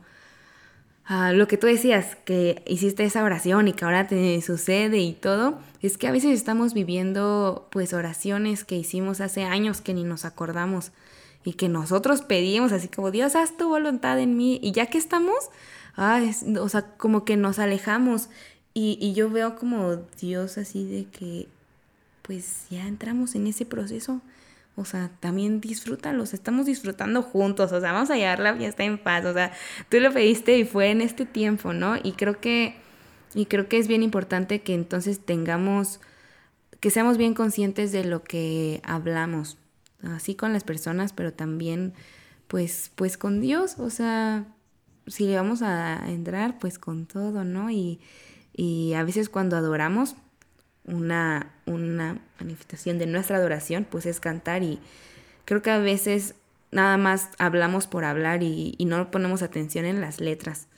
[1.04, 5.12] ah, lo que tú decías, que hiciste esa oración y que ahora te sucede y
[5.12, 5.58] todo.
[5.82, 10.24] Es que a veces estamos viviendo pues oraciones que hicimos hace años que ni nos
[10.24, 10.92] acordamos
[11.44, 14.58] y que nosotros pedimos así como Dios, haz tu voluntad en mí.
[14.62, 15.36] Y ya que estamos,
[15.96, 16.20] ah,
[16.60, 18.28] o sea, como que nos alejamos.
[18.74, 21.48] Y, y yo veo como Dios así de que
[22.22, 24.20] pues ya entramos en ese proceso
[24.76, 28.98] o sea, también disfrútalos, estamos disfrutando juntos, o sea, vamos a llevar la fiesta en
[28.98, 29.52] paz, o sea,
[29.88, 31.96] tú lo pediste y fue en este tiempo, ¿no?
[32.02, 32.76] Y creo que,
[33.34, 36.00] y creo que es bien importante que entonces tengamos,
[36.78, 39.56] que seamos bien conscientes de lo que hablamos,
[40.02, 41.94] así con las personas, pero también,
[42.46, 44.44] pues, pues con Dios, o sea,
[45.06, 47.70] si le vamos a entrar, pues con todo, ¿no?
[47.70, 47.98] Y,
[48.52, 50.16] y a veces cuando adoramos,
[50.86, 54.78] una, una manifestación de nuestra adoración, pues es cantar y
[55.44, 56.34] creo que a veces
[56.70, 60.68] nada más hablamos por hablar y, no ponemos atención en las letras.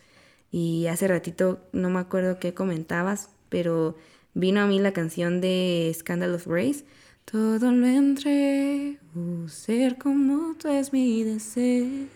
[0.51, 3.97] Y hace ratito, no me acuerdo qué comentabas, pero
[4.35, 6.85] vino a mí la canción de Scandal of Grace,
[7.25, 12.07] todo lo entrego, ser como tú es mi deseo.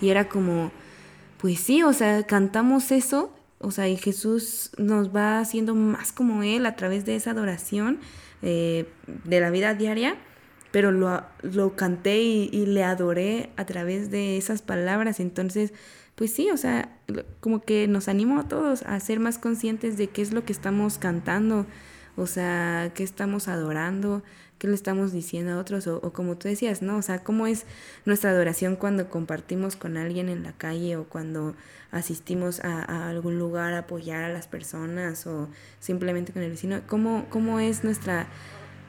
[0.00, 0.72] Y era como,
[1.38, 6.42] pues sí, o sea, cantamos eso, o sea, y Jesús nos va haciendo más como
[6.42, 7.98] Él a través de esa adoración
[8.42, 8.86] eh,
[9.24, 10.16] de la vida diaria,
[10.72, 15.72] pero lo, lo canté y, y, le adoré a través de esas palabras, entonces,
[16.16, 16.98] pues sí, o sea,
[17.40, 20.52] como que nos animo a todos a ser más conscientes de qué es lo que
[20.52, 21.66] estamos cantando,
[22.16, 24.22] o sea, qué estamos adorando,
[24.58, 26.96] qué le estamos diciendo a otros, o, como tú decías, ¿no?
[26.96, 27.66] O sea, cómo es
[28.04, 31.54] nuestra adoración cuando compartimos con alguien en la calle o cuando
[31.90, 35.48] asistimos a, algún lugar a apoyar a las personas o
[35.80, 38.26] simplemente con el vecino, cómo, cómo es nuestra,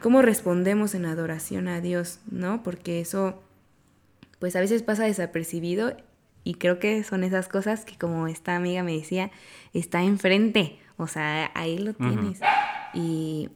[0.01, 2.63] cómo respondemos en adoración a Dios, ¿no?
[2.63, 3.41] Porque eso,
[4.39, 5.97] pues a veces pasa desapercibido
[6.43, 9.31] y creo que son esas cosas que como esta amiga me decía,
[9.73, 12.39] está enfrente, o sea, ahí lo tienes.
[12.93, 13.49] Y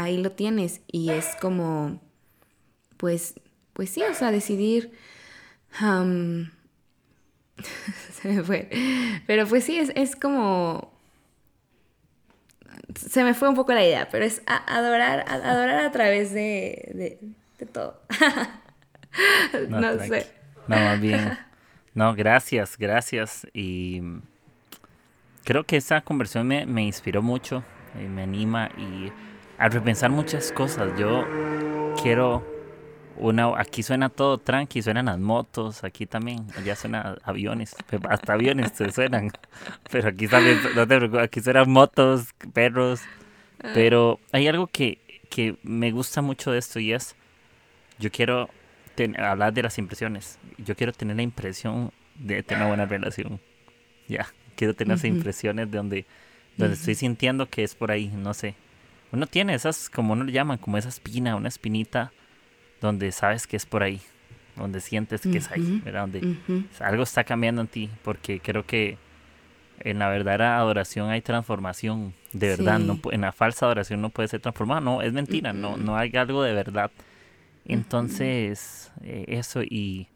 [0.00, 2.00] ahí lo tienes y es como,
[2.96, 3.34] pues,
[3.72, 4.92] pues sí, o sea, decidir...
[8.12, 8.68] se me fue.
[9.26, 10.98] Pero pues sí, es, es, como...
[12.96, 17.20] Se me fue un poco la idea, pero es adorar, adorar a través de,
[17.58, 18.00] de, todo.
[19.68, 20.26] no, sé.
[20.66, 21.38] No, más bien.
[21.94, 23.46] No, gracias, gracias.
[23.52, 24.02] Y
[25.44, 27.62] creo que esa conversión me, me inspiró mucho,
[27.94, 29.12] y me anima y
[29.60, 30.98] a repensar muchas cosas.
[30.98, 31.26] Yo
[32.02, 32.42] quiero
[33.18, 37.76] una, aquí suena todo tranqui, suenan las motos, aquí también, allá suenan aviones,
[38.08, 39.30] hasta aviones se suenan,
[39.92, 43.02] pero aquí también, no te preocupes, aquí suenan motos, perros,
[43.62, 43.68] ah.
[43.74, 44.98] pero hay algo que,
[45.28, 47.14] que me gusta mucho de esto y es,
[47.98, 48.48] yo quiero
[49.18, 53.38] hablar de las impresiones, yo quiero tener la impresión de tener una buena relación,
[54.08, 56.06] ya, quiero tener impresiones de donde,
[56.56, 58.54] donde estoy sintiendo que es por ahí, no sé,
[59.12, 62.12] uno tiene esas, como uno le llaman, como esa espina, una espinita
[62.80, 64.00] donde sabes que es por ahí,
[64.56, 66.02] donde sientes que es ahí, ¿verdad?
[66.02, 66.36] Donde
[66.80, 68.98] algo está cambiando en ti, porque creo que
[69.80, 74.28] en la verdadera adoración hay transformación, de verdad, no, en la falsa adoración no puede
[74.28, 76.90] ser transformada, no, es mentira, no, no hay algo de verdad.
[77.64, 80.08] Entonces, eh, eso y,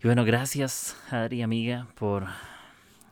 [0.00, 2.26] y bueno, gracias Adri, amiga, por,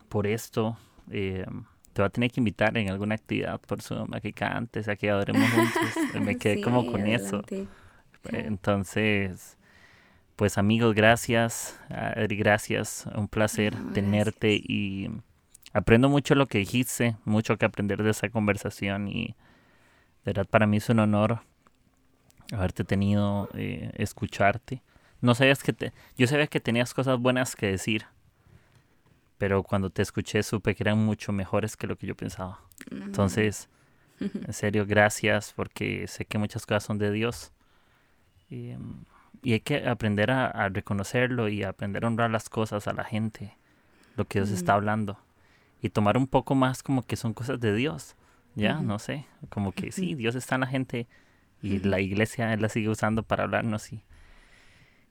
[0.08, 0.76] por esto.
[1.10, 1.46] Eh,
[1.92, 4.96] te voy a tener que invitar en alguna actividad por Zoom a que cantes, a
[4.96, 6.20] que adoremos juntos.
[6.20, 7.42] Me quedé como con eso.
[8.30, 9.56] Entonces,
[10.36, 11.78] pues amigos, gracias.
[12.28, 13.06] gracias.
[13.14, 15.10] Un placer tenerte y
[15.72, 19.34] aprendo mucho lo que dijiste, mucho que aprender de esa conversación y
[20.24, 21.40] de verdad para mí es un honor
[22.52, 24.82] haberte tenido, eh, escucharte.
[25.20, 28.06] No sabías que te, yo sabía que tenías cosas buenas que decir
[29.40, 32.60] pero cuando te escuché supe que eran mucho mejores que lo que yo pensaba.
[32.90, 33.70] Entonces,
[34.20, 37.50] en serio, gracias porque sé que muchas cosas son de Dios.
[38.50, 39.04] Y, em,
[39.42, 43.56] hay que aprender a, reconocerlo y aprender a honrar las cosas a la gente,
[44.14, 45.18] lo que Dios está hablando.
[45.80, 48.16] Y tomar un poco más como que son cosas de Dios.
[48.56, 51.06] Ya, no sé, como que sí, Dios está en la gente
[51.62, 54.02] y la iglesia él la sigue usando para hablarnos y,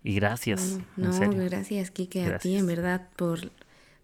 [0.04, 0.78] y gracias.
[0.98, 3.50] No, gracias, Kike, a ti en verdad por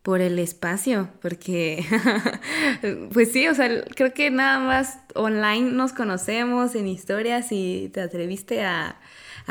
[0.06, 1.84] por el espacio, porque
[3.12, 8.01] pues sí, o sea, creo que nada más online nos conocemos en historias y te
[8.01, 8.99] atreviste a,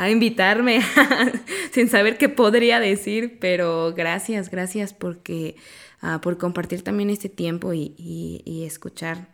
[0.09, 0.79] invitarme
[1.71, 5.57] sin saber qué podría decir, pero gracias, gracias porque
[6.01, 9.27] ah, por compartir también este tiempo y, escuchar.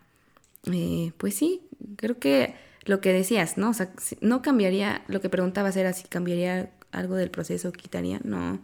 [0.73, 1.61] Eh, pues sí,
[1.97, 2.55] creo que
[2.85, 3.69] lo que decías, ¿no?
[3.69, 3.91] O sea,
[4.21, 8.59] no cambiaría, lo que preguntabas era si cambiaría algo del proceso, quitaría, no.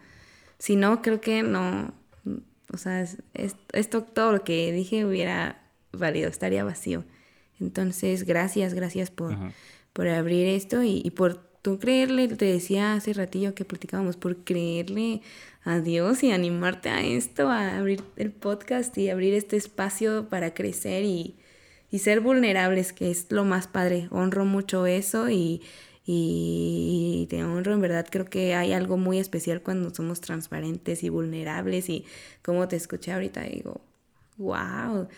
[0.57, 1.94] Si no, creo que no,
[2.73, 3.06] o sea,
[3.73, 5.61] esto, todo lo que dije hubiera
[5.91, 7.03] valido, estaría vacío.
[7.60, 9.35] Entonces, gracias, gracias por,
[9.94, 15.22] por abrir esto y, por tú creerle, te decía hace ratillo que platicábamos, por creerle
[15.64, 20.53] a Dios y animarte a esto, a abrir el podcast y abrir este espacio para
[20.53, 21.35] crecer y,
[21.89, 24.07] y ser vulnerables, que es lo más padre.
[24.11, 25.61] Honro mucho eso y,
[26.10, 31.10] y te honro, en verdad creo que hay algo muy especial cuando somos transparentes y
[31.10, 32.06] vulnerables y
[32.42, 33.82] como te escuché ahorita digo,
[34.38, 35.10] wow,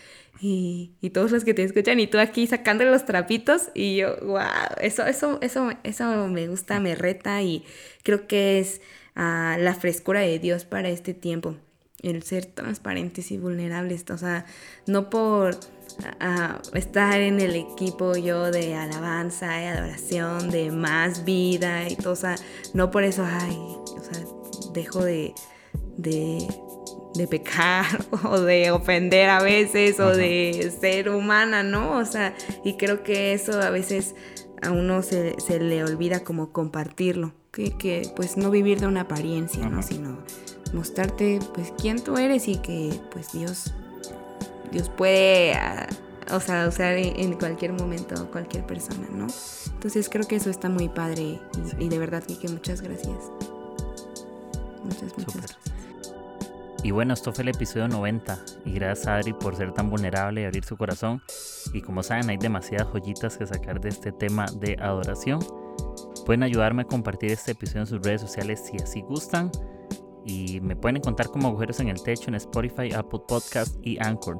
[0.41, 4.17] y, y, todos los que te escuchan y tú aquí sacando los trapitos y yo,
[4.21, 4.41] wow,
[4.81, 7.63] eso, eso, eso, eso me gusta, me reta y
[8.01, 8.81] creo que es
[9.15, 11.55] ah, la frescura de Dios para este tiempo,
[12.01, 14.47] el ser transparentes y vulnerables, o sea,
[14.87, 15.55] no por
[16.19, 22.13] a estar en el equipo yo de alabanza y adoración, de más vida y todo,
[22.13, 22.35] o sea,
[22.73, 24.25] no por eso, ay, o sea,
[24.73, 25.33] dejo de,
[25.97, 26.47] de,
[27.15, 27.85] de pecar
[28.23, 31.97] o de ofender a veces o de ser humana, ¿no?
[31.97, 34.15] O sea, y creo que eso a veces
[34.61, 39.69] a uno se, le olvida como compartirlo, que, que, pues no vivir de una apariencia,
[39.69, 39.81] ¿no?
[39.83, 40.19] Sino
[40.73, 43.73] mostrarte pues quién tú eres y que pues Dios,
[44.71, 45.87] Dios puede, ah,
[46.31, 49.27] o sea, usar en, cualquier momento cualquier persona, ¿no?
[49.73, 51.39] Entonces creo que eso está muy padre
[51.79, 53.17] y, de verdad que muchas gracias.
[54.83, 55.79] Muchas, muchas gracias.
[56.81, 60.41] Y bueno, esto fue el episodio 90 y gracias a Adri por ser tan vulnerable
[60.41, 61.21] y abrir su corazón.
[61.73, 65.39] Y como saben, hay demasiadas joyitas que sacar de este tema de adoración.
[66.25, 69.51] Pueden ayudarme a compartir este episodio en sus redes sociales si así gustan.
[70.25, 74.37] Y me pueden encontrar como agujeros en el techo en Spotify, Apple Podcast y Anchor.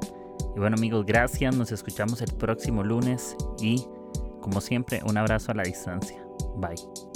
[0.54, 1.56] Y bueno amigos, gracias.
[1.56, 3.84] Nos escuchamos el próximo lunes y
[4.40, 6.24] como siempre, un abrazo a la distancia.
[6.56, 7.09] Bye.